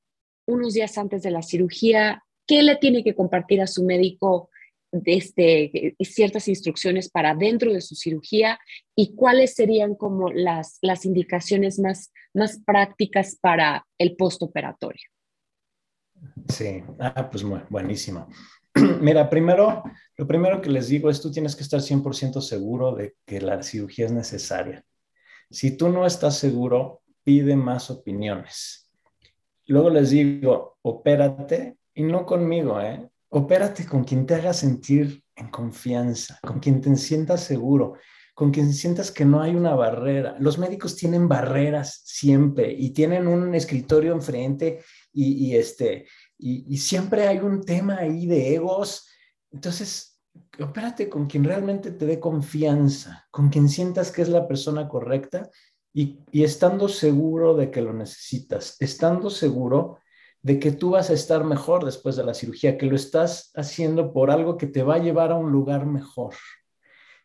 [0.47, 4.51] unos días antes de la cirugía, ¿qué le tiene que compartir a su médico
[5.05, 8.59] este, ciertas instrucciones para dentro de su cirugía
[8.95, 15.03] y cuáles serían como las, las indicaciones más, más prácticas para el postoperatorio.
[16.49, 18.29] Sí, ah, pues buenísimo.
[19.01, 19.83] Mira, primero,
[20.17, 23.63] lo primero que les digo es tú tienes que estar 100% seguro de que la
[23.63, 24.85] cirugía es necesaria.
[25.51, 28.91] Si tú no estás seguro, pide más opiniones.
[29.67, 33.09] Luego les digo, opérate y no conmigo, ¿eh?
[33.31, 37.95] opérate con quien te haga sentir en confianza, con quien te sientas seguro,
[38.35, 40.37] con quien sientas que no hay una barrera.
[40.39, 44.81] Los médicos tienen barreras siempre y tienen un escritorio enfrente
[45.13, 46.07] y, este,
[46.39, 49.09] y, siempre hay un tema ahí de egos.
[49.51, 50.21] Entonces,
[50.61, 55.51] opérate con quien realmente te dé confianza, con quien sientas que es la persona correcta
[55.93, 59.99] y, y estando seguro de que lo necesitas, estando seguro
[60.43, 64.13] de que tú vas a estar mejor después de la cirugía, que lo estás haciendo
[64.13, 66.35] por algo que te va a llevar a un lugar mejor.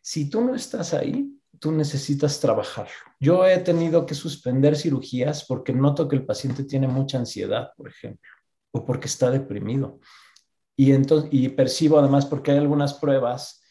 [0.02, 2.88] Si tú no estás ahí, tú necesitas trabajar.
[3.20, 7.88] Yo he tenido que suspender cirugías porque noto que el paciente tiene mucha ansiedad, por
[7.88, 8.28] ejemplo,
[8.72, 10.00] o porque está deprimido.
[10.76, 13.62] Y, entonces, y percibo además porque hay algunas pruebas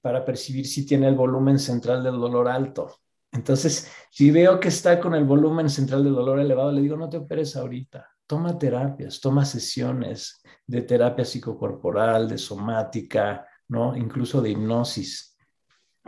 [0.00, 3.00] para percibir si tiene el volumen central del dolor alto.
[3.32, 7.08] Entonces, si veo que está con el volumen central del dolor elevado, le digo, no
[7.08, 13.96] te operes ahorita toma terapias, toma sesiones de terapia psicocorporal, de somática, ¿no?
[13.96, 15.36] Incluso de hipnosis,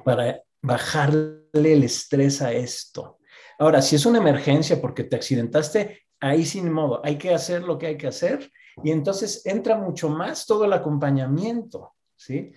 [0.05, 3.19] para bajarle el estrés a esto.
[3.59, 7.79] Ahora, si es una emergencia porque te accidentaste, ahí sin modo, hay que hacer lo
[7.79, 8.51] que hay que hacer
[8.83, 12.53] y entonces entra mucho más todo el acompañamiento, ¿sí?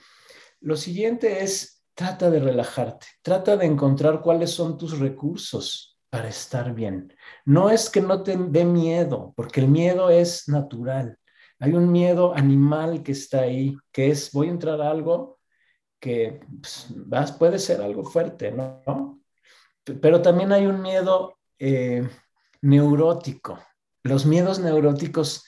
[0.61, 6.76] Lo siguiente es, trata de relajarte, trata de encontrar cuáles son tus recursos, para estar
[6.76, 7.11] bien.
[7.43, 11.18] No es que no te dé miedo, porque el miedo es natural.
[11.57, 15.39] Hay un miedo animal que está ahí, que es, voy a entrar a algo
[15.99, 16.93] que pues,
[17.39, 19.22] puede ser algo fuerte, ¿no?
[19.84, 22.07] Pero también hay un miedo eh,
[22.64, 23.59] neurótico.
[24.03, 25.45] Los miedos neuróticos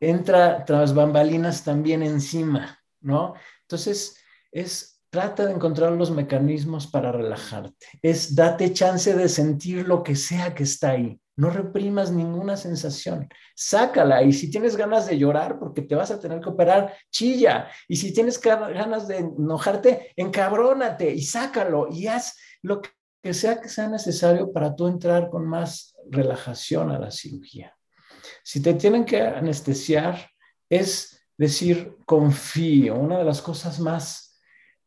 [0.00, 3.34] entra tras bambalinas también encima, ¿no?
[3.62, 4.16] Entonces,
[4.52, 7.88] es Trata de encontrar los mecanismos para relajarte.
[8.00, 11.20] Es date chance de sentir lo que sea que está ahí.
[11.34, 13.28] No reprimas ninguna sensación.
[13.56, 14.22] Sácala.
[14.22, 17.68] Y si tienes ganas de llorar porque te vas a tener que operar, chilla.
[17.88, 22.90] Y si tienes ganas de enojarte, encabrónate y sácalo y haz lo que
[23.22, 27.76] sea que sea necesario para tú entrar con más relajación a la cirugía.
[28.42, 30.30] Si te tienen que anestesiar,
[30.68, 32.96] es decir, confío.
[32.96, 34.38] Una de las cosas más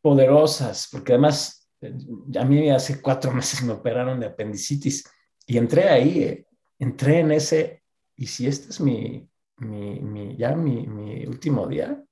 [0.01, 1.93] poderosas, porque además eh,
[2.39, 5.03] a mí hace cuatro meses me operaron de apendicitis
[5.47, 7.83] y entré ahí, eh, entré en ese,
[8.15, 9.27] y si este es mi,
[9.57, 12.03] mi, ya mi, mi, último día,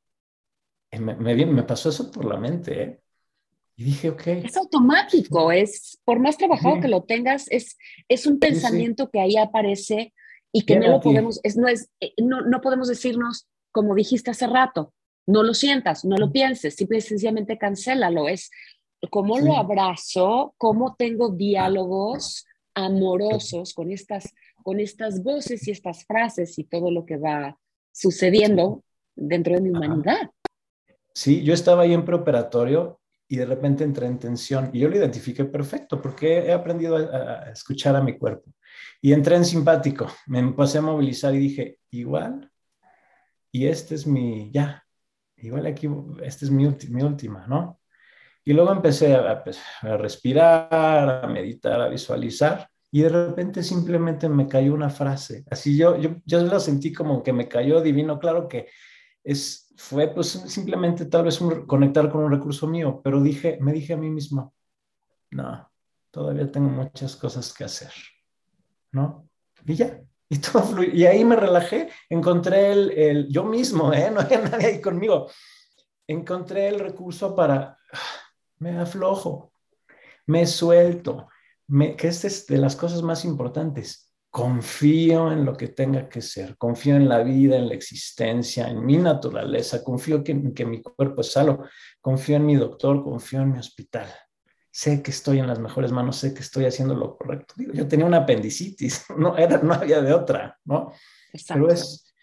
[0.89, 3.00] eh, me, me, pasó eso por la mente,
[3.81, 4.27] Y dije, ok.
[4.27, 9.37] Es automático, es, por más trabajado que lo tengas, es, es un pensamiento que ahí
[9.37, 10.13] aparece
[10.51, 11.89] y que no lo podemos, es, no, es,
[12.21, 14.93] no, no podemos decirnos, como dijiste hace rato,
[15.25, 16.31] no lo sientas, no lo mm.
[16.31, 18.29] pienses, simple y sencillamente cancélalo.
[18.29, 18.51] Es
[19.09, 26.59] cómo lo abrazo, cómo tengo diálogos amorosos con estas, con estas voces y estas frases
[26.59, 27.57] y todo lo que va
[27.91, 28.83] sucediendo
[29.15, 30.29] dentro de mi humanidad.
[31.15, 33.00] Sí, yo estaba ahí en preoperatorio
[33.31, 37.45] y de repente entré en tensión y yo lo identifiqué perfecto porque he aprendido a,
[37.47, 38.51] a escuchar a mi cuerpo.
[39.01, 42.51] Y entré en simpático, me empecé a movilizar y dije, igual,
[43.49, 44.85] y este es mi, ya,
[45.37, 45.87] igual aquí,
[46.21, 47.79] esta es mi, mi última, ¿no?
[48.43, 54.45] Y luego empecé pues, a, respirar, a meditar, a visualizar, y de repente simplemente me
[54.45, 55.45] cayó una frase.
[55.49, 58.19] Así yo, yo, yo lo sentí como que me cayó divino.
[58.19, 58.67] Claro que
[59.23, 63.73] es, fue pues simplemente tal vez un, conectar con un recurso mío, pero dije, me
[63.73, 64.53] dije a mí mismo,
[65.31, 65.69] no,
[66.11, 67.91] todavía tengo muchas cosas que hacer,
[68.91, 69.27] ¿no?
[69.65, 74.11] Y ya, y, todo y ahí me relajé, encontré el, el, yo mismo, ¿eh?
[74.13, 75.31] no había nadie ahí conmigo,
[76.07, 77.75] encontré el recurso para,
[78.59, 79.51] me aflojo,
[80.27, 81.27] me suelto,
[81.67, 84.10] me, que esta es de las cosas más importantes.
[84.31, 88.83] Confío en lo que tenga que ser, confío en la vida, en la existencia, en
[88.83, 91.65] mi naturaleza, confío que, en que mi cuerpo es sano,
[91.99, 94.07] confío en mi doctor, confío en mi hospital
[94.71, 97.53] sé que estoy en las mejores manos, sé que estoy haciendo lo correcto.
[97.57, 100.93] Digo, yo tenía una apendicitis, no, era, no había de otra, ¿no?
[101.33, 101.65] Exacto.
[101.67, 102.13] Pero es,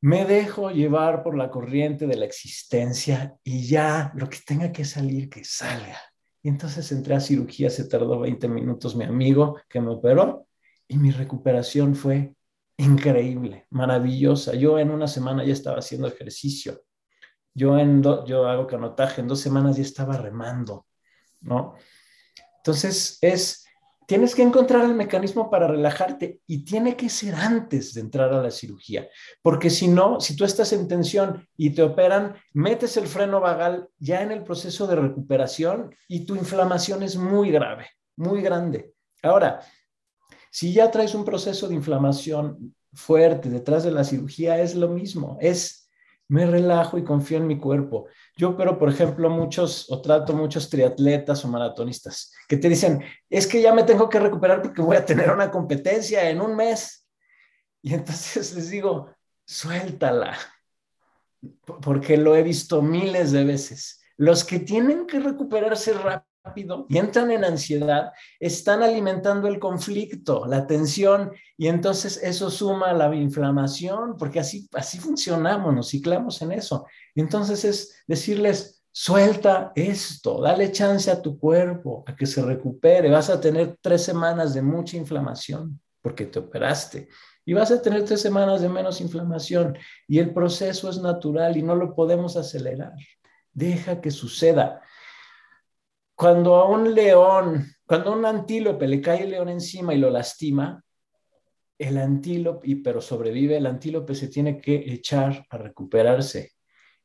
[0.00, 4.84] me dejo llevar por la corriente de la existencia y ya lo que tenga que
[4.84, 5.98] salir, que salga.
[6.42, 10.46] Y entonces entré a cirugía, se tardó 20 minutos mi amigo que me operó
[10.88, 12.34] y mi recuperación fue
[12.76, 14.54] increíble, maravillosa.
[14.54, 16.82] Yo en una semana ya estaba haciendo ejercicio.
[17.54, 20.86] Yo, en yo hago canotaje, en dos semanas ya estaba remando,
[21.40, 21.74] ¿no?
[22.58, 23.66] Entonces es,
[24.06, 28.42] tienes que encontrar el mecanismo para relajarte y tiene que ser antes de entrar a
[28.42, 29.08] la cirugía,
[29.42, 33.88] porque si no, si tú estás en tensión y te operan, metes el freno vagal
[33.98, 38.94] ya en el proceso de recuperación y tu inflamación es muy grave, muy grande.
[39.22, 39.60] Ahora,
[40.52, 45.38] si ya traes un proceso de inflamación fuerte detrás de la cirugía, es lo mismo,
[45.40, 45.88] es
[46.28, 48.06] me relajo y confío en mi cuerpo.
[48.36, 53.46] Yo pero por ejemplo, muchos o trato muchos triatletas o maratonistas que te dicen, es
[53.46, 57.08] que ya me tengo que recuperar porque voy a tener una competencia en un mes.
[57.80, 59.10] Y entonces les digo,
[59.46, 60.36] suéltala,
[61.82, 64.02] porque lo he visto miles de veces.
[64.18, 66.31] Los que tienen que recuperarse rápido
[66.88, 73.14] y entran en ansiedad, están alimentando el conflicto, la tensión, y entonces eso suma la
[73.14, 76.86] inflamación, porque así, así funcionamos, nos ciclamos en eso.
[77.14, 83.10] Entonces es decirles, suelta esto, dale chance a tu cuerpo a que se recupere.
[83.10, 87.08] Vas a tener tres semanas de mucha inflamación porque te operaste.
[87.44, 89.76] Y vas a tener tres semanas de menos inflamación.
[90.06, 92.92] Y el proceso es natural y no lo podemos acelerar.
[93.52, 94.82] Deja que suceda
[96.22, 100.08] cuando a un león, cuando a un antílope le cae el león encima y lo
[100.08, 100.80] lastima,
[101.76, 106.52] el antílope, pero sobrevive, el antílope se tiene que echar a recuperarse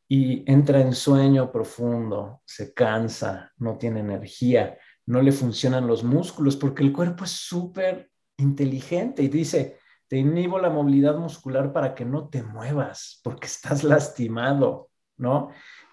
[0.07, 6.55] y entra en sueño profundo, se cansa, no tiene energía, no le funcionan los músculos
[6.55, 12.05] porque el cuerpo es súper inteligente y dice, te inhibo la movilidad muscular para que
[12.05, 15.49] no te muevas porque estás lastimado, ¿no?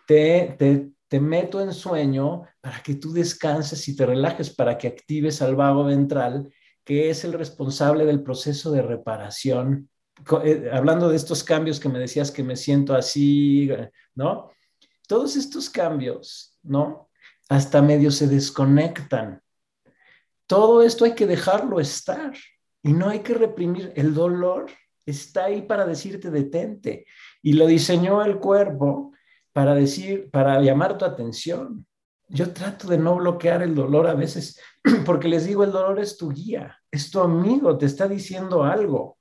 [0.06, 4.88] Te, te, te meto en sueño para que tú descanses y te relajes, para que
[4.88, 6.52] actives al vago ventral,
[6.82, 9.88] que es el responsable del proceso de reparación.
[10.42, 13.70] Eh, hablando de estos cambios que me decías que me siento así,
[14.16, 14.50] ¿no?
[15.06, 17.08] Todos estos cambios, ¿no?
[17.48, 19.40] Hasta medio se desconectan.
[20.48, 22.32] Todo esto hay que dejarlo estar
[22.82, 23.92] y no hay que reprimir.
[23.94, 24.66] El dolor
[25.06, 27.06] está ahí para decirte detente
[27.40, 29.13] y lo diseñó el cuerpo
[29.54, 31.86] para decir, para llamar tu atención.
[32.28, 34.60] Yo trato de no bloquear el dolor a veces
[35.06, 39.16] porque les digo, el dolor es tu guía, es tu amigo, te está diciendo algo.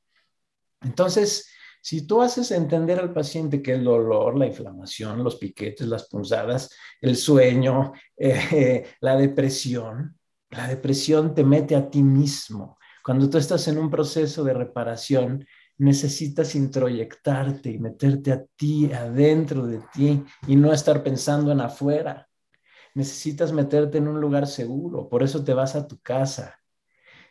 [0.82, 1.48] Entonces,
[1.82, 6.72] si tú haces entender al paciente que el dolor, la inflamación, los piquetes, las punzadas,
[7.00, 10.18] el sueño, eh, la depresión,
[10.50, 12.80] la depresión te mete a ti mismo.
[13.04, 15.46] Cuando tú estás en un proceso de reparación,
[15.78, 22.30] necesitas introyectarte y meterte a ti, adentro de ti, y no estar pensando en afuera.
[22.96, 26.60] Necesitas meterte en un lugar seguro, por eso te vas a tu casa.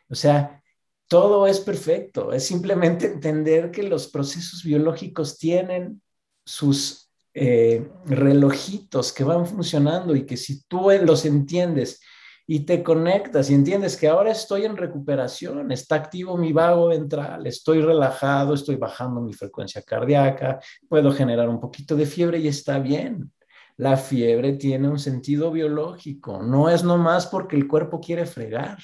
[0.08, 0.62] O sea,
[1.06, 6.02] todo es perfecto, es simplemente entender que los procesos biológicos tienen
[6.44, 12.00] sus eh, relojitos que van funcionando y que si tú los entiendes
[12.46, 17.46] y te conectas y entiendes que ahora estoy en recuperación, está activo mi vago ventral,
[17.46, 22.78] estoy relajado, estoy bajando mi frecuencia cardíaca, puedo generar un poquito de fiebre y está
[22.78, 23.32] bien.
[23.76, 28.78] La fiebre tiene un sentido biológico, no es nomás porque el cuerpo quiere fregar.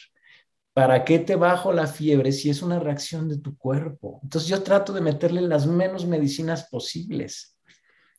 [0.72, 4.20] ¿Para qué te bajo la fiebre si es una reacción de tu cuerpo?
[4.22, 7.58] Entonces yo trato de meterle las menos medicinas posibles,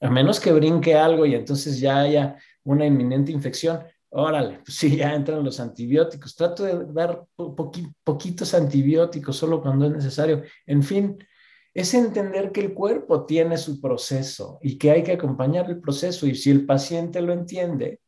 [0.01, 3.79] a menos que brinque algo y entonces ya haya una inminente infección
[4.11, 6.35] Órale, pues sí, ya entran los antibióticos.
[6.35, 10.43] Trato de dar poquitos antibióticos solo cuando es necesario.
[10.65, 11.17] En fin,
[11.73, 16.25] es entender que el cuerpo tiene su proceso y que hay que acompañar el proceso.
[16.25, 18.01] Y si el paciente lo entiende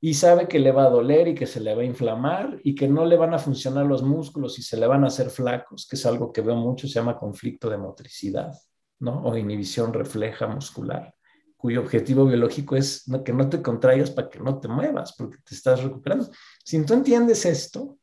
[0.00, 2.76] y sabe que le va a doler y que se le va a inflamar y
[2.76, 5.86] que no le van a funcionar los músculos y se le van a hacer flacos,
[5.88, 8.52] que es algo que veo mucho, se llama conflicto de motricidad,
[9.00, 9.22] ¿no?
[9.24, 11.12] O inhibición refleja muscular
[11.60, 15.54] cuyo objetivo biológico es que no te contraigas para que no te muevas, porque te
[15.54, 16.30] estás recuperando.
[16.64, 17.98] Si tú entiendes esto,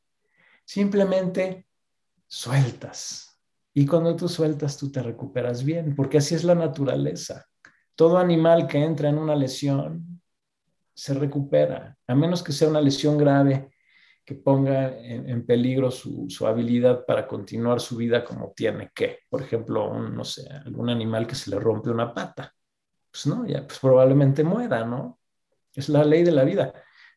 [0.64, 1.66] simplemente
[2.28, 3.40] sueltas.
[3.74, 7.48] Y cuando tú sueltas, tú te recuperas bien, porque así es la naturaleza.
[7.96, 10.22] Todo animal que entra en una lesión
[10.94, 13.72] se recupera, a menos que sea una lesión grave
[14.24, 19.20] que ponga en, peligro su, su, habilidad para continuar su vida como tiene que.
[19.30, 22.54] Por ejemplo, un, no sé, algún animal que se le rompe una pata
[23.18, 25.20] pues no, ya pues probablemente muera, ¿no?
[25.74, 26.74] Es la ley de la vida.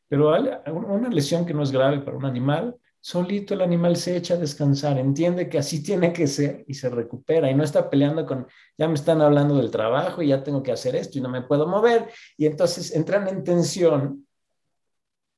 [0.09, 0.33] Pero
[0.67, 4.39] una lesión que no es grave para un animal, solito el animal se echa a
[4.39, 8.47] descansar, entiende que así tiene que ser y se recupera y no está peleando con,
[8.79, 11.43] ya me están hablando del trabajo y ya tengo que hacer esto y no me
[11.43, 14.27] puedo mover y entonces entran en tensión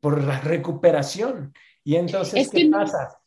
[0.00, 1.52] por la recuperación.
[1.84, 3.18] Y entonces, ¿qué pasa?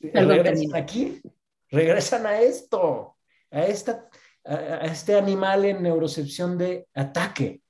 [0.00, 1.22] regresan aquí,
[1.70, 3.16] regresan a esto.
[3.50, 4.08] a, esta,
[4.44, 7.62] a este animal en neurocepción de ataque.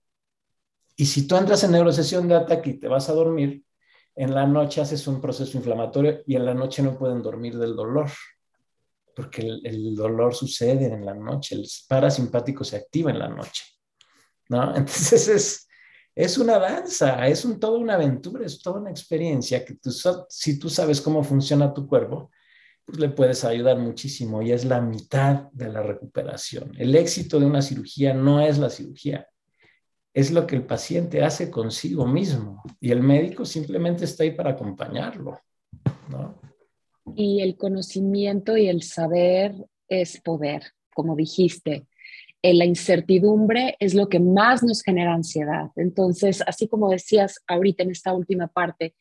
[0.97, 3.65] Y si tú entras en neurocepción de ataque y te vas a dormir,
[4.17, 7.75] en la noche haces un proceso inflamatorio y en la noche no pueden dormir del
[7.75, 8.11] dolor,
[9.15, 13.65] porque el, dolor sucede en la noche, el parasimpático se activa en la noche,
[14.49, 14.69] ¿no?
[14.77, 15.69] Entonces es,
[16.15, 19.91] es una danza, es un, toda una aventura, es toda una experiencia que tú,
[20.29, 22.31] si tú sabes cómo funciona tu cuerpo,
[22.85, 26.73] pues le puedes ayudar muchísimo y es la mitad de la recuperación.
[26.79, 29.29] El éxito de una cirugía no es la cirugía,
[30.13, 34.51] es lo que el paciente hace consigo mismo y el médico simplemente está ahí para
[34.51, 35.41] acompañarlo.
[37.17, 39.55] Y el conocimiento y el saber
[39.89, 40.63] es poder,
[40.95, 41.87] como dijiste.
[42.43, 45.71] Eh, la incertidumbre es lo que más nos genera ansiedad.
[45.77, 48.95] Entonces, así como decías ahorita en esta última parte,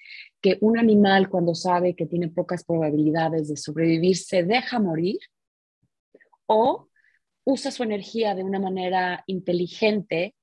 [0.44, 5.18] que un animal cuando sabe que tiene pocas probabilidades de sobrevivir se deja morir
[6.46, 6.90] o
[7.46, 10.36] usa su energía de una manera inteligente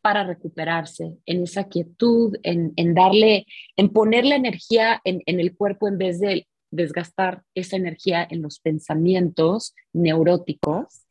[0.00, 3.46] para recuperarse, en esa quietud, en, darle,
[3.76, 8.58] en poner la energía en, el cuerpo en vez de desgastar esa energía en los
[8.58, 11.04] pensamientos neuróticos,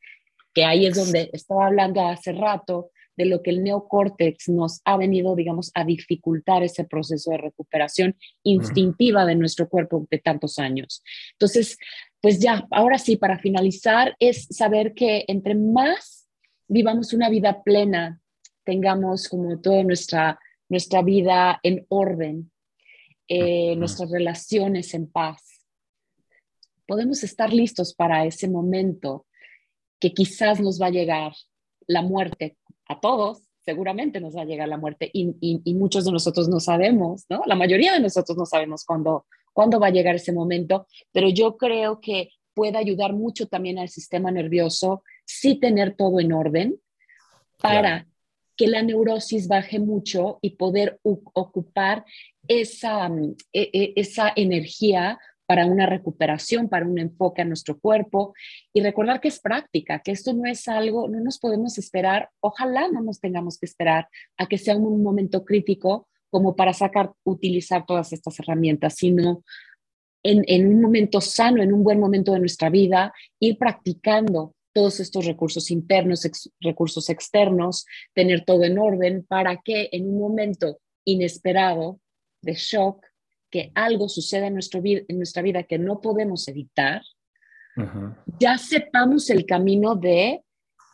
[0.53, 2.89] que ahí es donde estaba hablando hace rato
[3.21, 8.15] de lo que el neocórtex nos ha venido, digamos, a dificultar ese proceso de recuperación
[8.41, 11.03] instintiva de nuestro cuerpo de tantos años.
[11.33, 11.77] Entonces,
[12.19, 16.27] pues ya, ahora sí, para finalizar, es saber que entre más
[16.67, 18.19] vivamos una vida plena,
[18.63, 22.51] tengamos como toda nuestra, nuestra vida en orden,
[23.27, 25.67] eh, nuestras relaciones en paz.
[26.87, 29.27] Podemos estar listos para ese momento
[29.99, 31.33] que quizás nos va a llegar
[31.85, 32.57] la muerte
[32.91, 36.59] a todos, seguramente nos va a llegar la muerte y, y, muchos de nosotros no
[36.59, 37.41] sabemos, ¿no?
[37.45, 41.57] La mayoría de nosotros no sabemos cuándo, cuándo va a llegar ese momento, pero yo
[41.57, 46.79] creo que puede ayudar mucho también al sistema nervioso sí tener todo en orden
[47.61, 48.07] para
[48.57, 52.05] que la neurosis baje mucho y poder ocupar
[52.47, 55.19] esa, mm, e, e, esa energía
[55.51, 58.33] para una recuperación, para un enfoque a nuestro cuerpo.
[58.71, 62.87] Y recordar que es práctica, que esto no es algo, no nos podemos esperar, ojalá
[62.87, 64.07] no nos tengamos que esperar
[64.37, 69.43] a que sea un momento crítico como para sacar, utilizar todas estas herramientas, sino
[70.23, 75.25] en, un momento sano, en un buen momento de nuestra vida, ir practicando todos estos
[75.25, 76.25] recursos internos,
[76.61, 81.99] recursos externos, tener todo en orden para que en un momento inesperado
[82.41, 83.05] de shock,
[83.51, 87.03] que algo suceda en, nuestro, en nuestra vida que no podemos evitar,
[88.39, 90.43] ya sepamos el camino de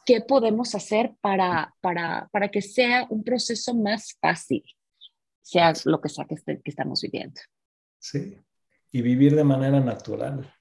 [0.06, 4.64] qué podemos hacer para, para, para que sea un proceso más fácil,
[5.42, 7.40] sea lo que sea que, que estamos viviendo.
[8.00, 8.38] Sí,
[8.92, 10.54] y vivir de manera natural,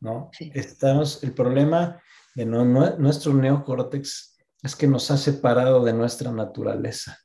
[0.00, 0.30] ¿no?
[0.38, 2.00] Estamos, el problema
[2.34, 7.18] de nuestro neocórtex es que nos ha separado de nuestra naturaleza.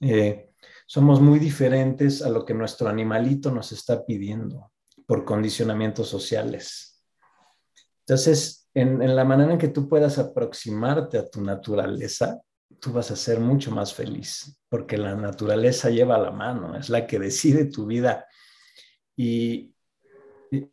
[0.00, 0.45] Eh,
[0.86, 4.72] somos muy diferentes a lo que nuestro animalito nos está pidiendo
[5.06, 7.02] por condicionamientos sociales.
[8.06, 12.40] Entonces, en, en, la manera en que tú puedas aproximarte a tu naturaleza,
[12.80, 17.06] tú vas a ser mucho más feliz, porque la naturaleza lleva la mano, es la
[17.06, 18.26] que decide tu vida.
[19.16, 19.72] Y,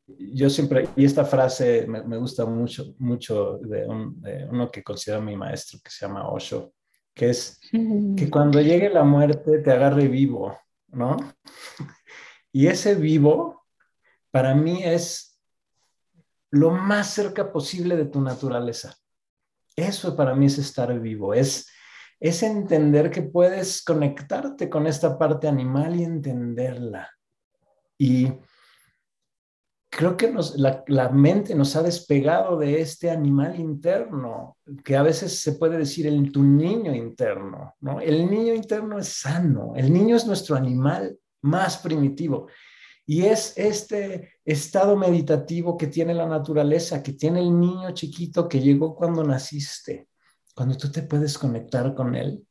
[0.07, 5.79] yo siempre, y esta frase me, gusta mucho, mucho de, uno que considero mi maestro,
[5.83, 6.73] que se llama Osho,
[7.13, 10.57] que es que cuando llegue la muerte te agarre vivo,
[10.87, 11.17] ¿no?
[12.51, 13.65] Y ese vivo,
[14.31, 15.39] para mí, es
[16.51, 18.95] lo más cerca posible de tu naturaleza.
[19.75, 21.67] Eso para mí es estar vivo, es,
[22.19, 27.09] es entender que puedes conectarte con esta parte animal y entenderla.
[27.97, 28.31] Y
[29.95, 30.33] creo que
[30.87, 36.07] la, mente nos ha despegado de este animal interno, que a veces se puede decir
[36.07, 37.99] el tu niño interno, ¿no?
[37.99, 42.47] El niño interno es sano, el niño es nuestro animal más primitivo.
[43.05, 48.61] Y es este estado meditativo que tiene la naturaleza, que tiene el niño chiquito que
[48.61, 50.07] llegó cuando naciste,
[50.55, 52.43] cuando tú te puedes conectar con él.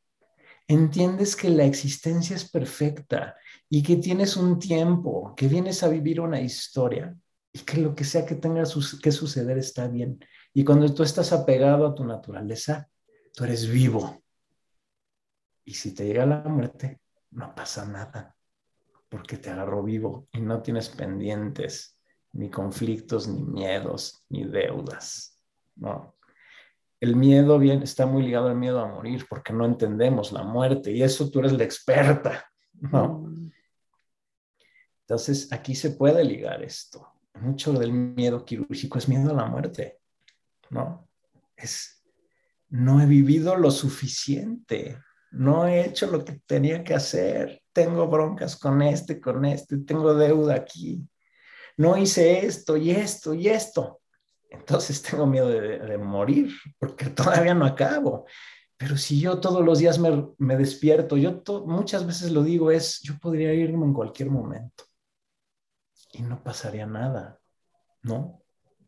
[0.67, 3.35] Entiendes que la existencia es perfecta
[3.67, 7.17] y que tienes un tiempo, que vienes a vivir una historia
[7.53, 8.63] y que lo que sea que tenga
[9.01, 10.19] que suceder está bien.
[10.53, 12.89] Y cuando tú estás apegado a tu naturaleza,
[13.31, 14.23] tú eres vivo.
[15.63, 16.99] Y si te llega la muerte,
[17.29, 18.35] no pasa nada,
[19.07, 21.99] porque te agarró vivo y no tienes pendientes,
[22.33, 25.39] ni conflictos, ni miedos, ni deudas.
[25.75, 26.15] No.
[26.99, 30.91] El miedo bien, está muy ligado al miedo a morir, porque no entendemos la muerte,
[30.91, 32.45] y eso tú eres la experta.
[32.73, 33.19] ¿no?
[33.19, 33.51] Mm.
[35.01, 39.99] Entonces, aquí se puede ligar esto mucho del miedo quirúrgico es miedo a la muerte.
[40.69, 41.07] ¿no?
[41.55, 42.03] Es,
[42.69, 44.97] no he vivido lo suficiente,
[45.31, 50.13] no he hecho lo que tenía que hacer, tengo broncas con este, con este, tengo
[50.13, 51.07] deuda aquí,
[51.77, 54.01] no hice esto y esto y esto.
[54.49, 58.25] Entonces tengo miedo de, morir porque todavía no acabo.
[58.75, 63.17] Pero si yo todos los días me, despierto, yo muchas veces lo digo, es, yo
[63.19, 64.83] podría irme en cualquier momento
[66.13, 67.39] y no pasaría nada,
[68.01, 68.41] ¿no?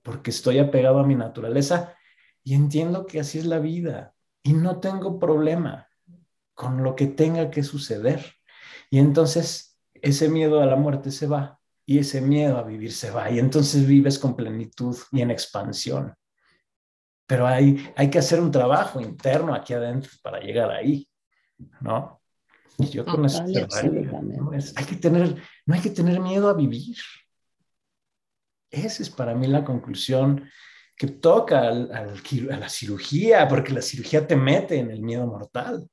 [0.03, 1.95] Porque estoy apegado a mi naturaleza
[2.43, 5.89] y entiendo que así es la vida y no tengo problema
[6.53, 8.23] con lo que tenga que suceder.
[8.91, 13.11] Y entonces ese miedo a la muerte se va y ese miedo a vivir se
[13.11, 16.15] va y entonces vives con plenitud y en expansión.
[17.27, 21.09] Pero hay, hay que hacer un trabajo interno aquí adentro para llegar ahí,
[21.81, 22.21] ¿no?
[22.77, 24.51] Y yo con eso ¿no?
[24.51, 25.35] hay que tener,
[25.65, 26.97] no hay que tener miedo a vivir.
[28.69, 30.49] Esa es para mí la conclusión
[30.97, 35.89] que toca al, a la cirugía, porque la cirugía te mete en el miedo mortal.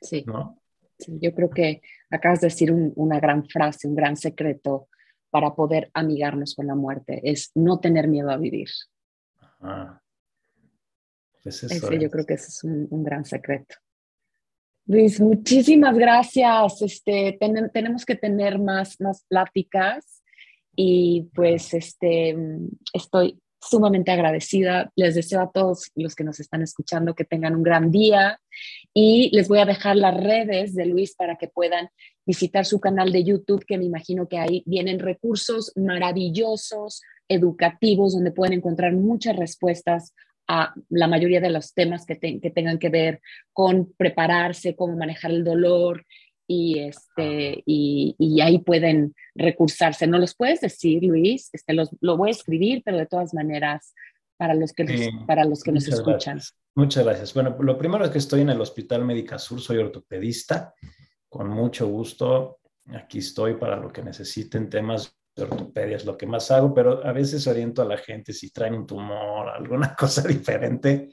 [0.00, 0.24] Sí.
[0.26, 0.60] ¿no?
[0.98, 4.88] sí yo creo que acabas de decir una gran frase, un gran secreto
[5.30, 8.68] para poder amigarnos con la muerte, es no tener miedo a vivir.
[11.42, 11.60] Pues
[12.00, 13.76] yo creo que ese es un, gran secreto.
[14.90, 16.82] Luis, muchísimas gracias.
[16.82, 17.38] Este,
[17.72, 20.20] tenemos que tener más, más pláticas
[20.74, 22.36] y pues este,
[22.92, 24.90] estoy sumamente agradecida.
[24.96, 28.40] Les deseo a todos los que nos están escuchando que tengan un gran día
[28.92, 31.88] y les voy a dejar las redes de Luis para que puedan
[32.26, 38.32] visitar su canal de YouTube, que me imagino que ahí vienen recursos maravillosos, educativos, donde
[38.32, 40.14] pueden encontrar muchas respuestas
[40.52, 43.20] a la mayoría de los temas que, que tengan que ver
[43.52, 46.04] con prepararse, cómo manejar el dolor,
[46.52, 50.08] y, este, y, ahí pueden recursarse.
[50.08, 51.48] ¿No los puedes decir, Luis?
[51.52, 53.94] Este, los, lo voy a escribir, pero de todas maneras,
[54.36, 56.40] para los que, para los que nos escuchan.
[56.74, 57.32] Muchas gracias.
[57.34, 60.74] Bueno, lo primero es que estoy en el Hospital Médica Sur, soy ortopedista.
[61.28, 62.58] Con mucho gusto,
[62.88, 67.12] aquí estoy para lo que necesiten, temas ortopedia es lo que más hago, pero a
[67.12, 71.10] veces oriento a la gente si traen un tumor, alguna cosa diferente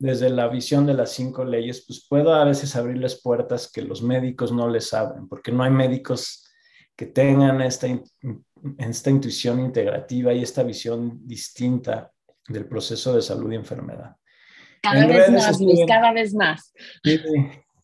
[0.00, 4.02] desde la visión de las cinco leyes, pues puedo a veces abrirles puertas que los
[4.02, 6.48] médicos no les abren, porque no hay médicos
[6.96, 7.86] que tengan esta,
[8.78, 12.10] esta intuición integrativa y esta visión distinta
[12.48, 14.16] del proceso de salud y enfermedad.
[14.82, 16.72] Cada vez más, Luis, cada vez más.
[17.04, 17.20] Sí,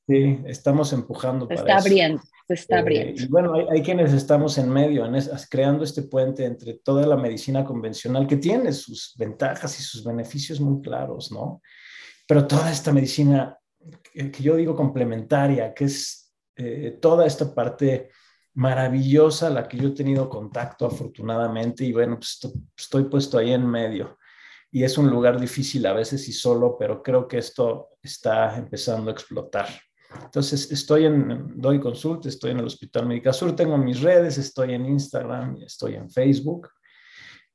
[0.08, 1.46] sí, estamos empujando.
[1.46, 3.22] Se está abriendo, se está eh, abriendo.
[3.28, 5.14] bueno, hay, quienes estamos en medio, en
[5.50, 10.60] creando este puente entre toda la medicina convencional que tiene sus ventajas y sus beneficios
[10.60, 11.60] muy claros, ¿no?
[12.26, 13.56] pero toda esta medicina
[14.12, 18.10] que, yo digo complementaria, que es eh, toda esta parte
[18.54, 22.40] maravillosa a la que yo he tenido contacto afortunadamente y bueno, pues
[22.76, 24.18] estoy puesto ahí en medio
[24.72, 29.10] y es un lugar difícil a veces y solo, pero creo que esto está empezando
[29.10, 29.68] a explotar.
[30.24, 34.74] Entonces, estoy en, doy consulta, estoy en el Hospital Médica Sur, tengo mis redes, estoy
[34.74, 36.68] en Instagram, estoy en Facebook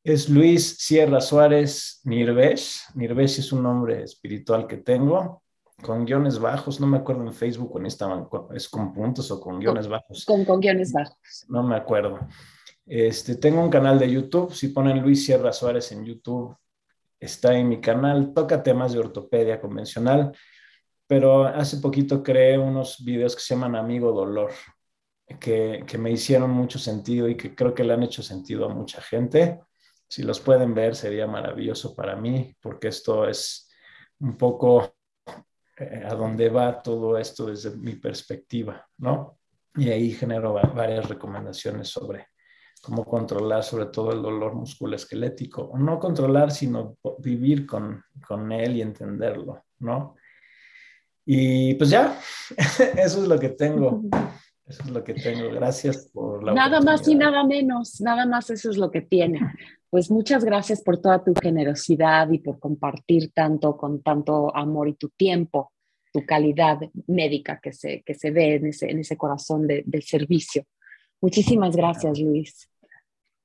[0.03, 2.81] es Luis Sierra Suárez Nirvesh.
[2.95, 5.43] Nirvesh es un nombre espiritual que tengo,
[5.81, 6.79] con guiones bajos.
[6.79, 10.25] No me acuerdo en Facebook o en Instagram, es con puntos o con guiones bajos.
[10.25, 11.45] Con, con guiones bajos.
[11.49, 12.19] No me acuerdo.
[12.85, 14.53] Este, tengo un canal de YouTube.
[14.53, 16.55] Si ponen Luis Sierra Suárez en YouTube,
[17.19, 18.33] está en mi canal.
[18.33, 20.31] Toca temas de ortopedia convencional,
[21.11, 24.53] pero hace poquito creé unos videos que se llaman Amigo Dolor.
[25.39, 28.73] Que, que me hicieron mucho sentido y que creo que le han hecho sentido a
[28.73, 29.59] mucha gente
[30.11, 33.69] si los pueden ver, sería maravilloso para mí, porque esto es
[34.19, 34.95] un poco
[35.77, 39.39] eh, a dónde va todo esto desde mi perspectiva, ¿no?
[39.75, 42.27] Y ahí genero varias recomendaciones sobre
[42.81, 48.81] cómo controlar sobre todo el dolor musculoesquelético, no controlar, sino vivir con, con él y
[48.81, 50.15] entenderlo, ¿no?
[51.33, 52.19] Y pues ya,
[52.97, 54.01] eso es lo que tengo.
[54.67, 55.49] Eso es lo que tengo.
[55.49, 59.39] Gracias por la Nada más y nada menos, nada más eso es lo que tiene.
[59.89, 64.95] Pues muchas gracias por toda tu generosidad y por compartir tanto con tanto amor y
[64.95, 65.71] tu tiempo,
[66.11, 70.03] tu calidad médica que se, que se ve en ese, en ese corazón de, del
[70.03, 70.65] servicio.
[71.21, 72.69] Muchísimas gracias, Luis.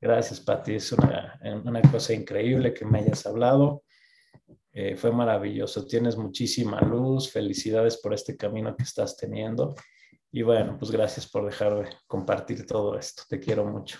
[0.00, 0.74] Gracias, Pati.
[0.74, 3.84] Es una, una cosa increíble que me hayas hablado.
[4.78, 5.86] Eh, fue maravilloso.
[5.86, 7.32] Tienes muchísima luz.
[7.32, 9.74] Felicidades por este camino que estás teniendo.
[10.30, 13.22] Y bueno, pues gracias por dejarme compartir todo esto.
[13.26, 13.98] Te quiero mucho.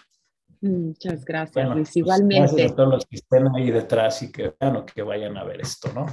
[0.60, 1.88] Muchas gracias, Luis.
[1.88, 2.40] Pues, Igualmente.
[2.40, 5.62] Gracias a todos los que estén ahí detrás y que vean que vayan a ver
[5.62, 6.04] esto, ¿no?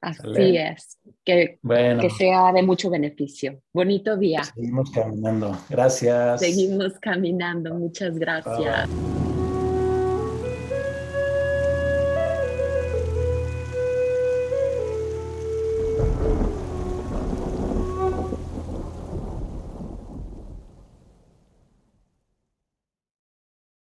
[0.00, 0.98] Así es.
[1.22, 3.60] Que, que sea de mucho beneficio.
[3.74, 4.42] Bonito día.
[4.42, 5.54] Seguimos caminando.
[5.68, 6.40] Gracias.
[6.40, 7.74] Seguimos caminando.
[7.74, 8.88] Muchas gracias.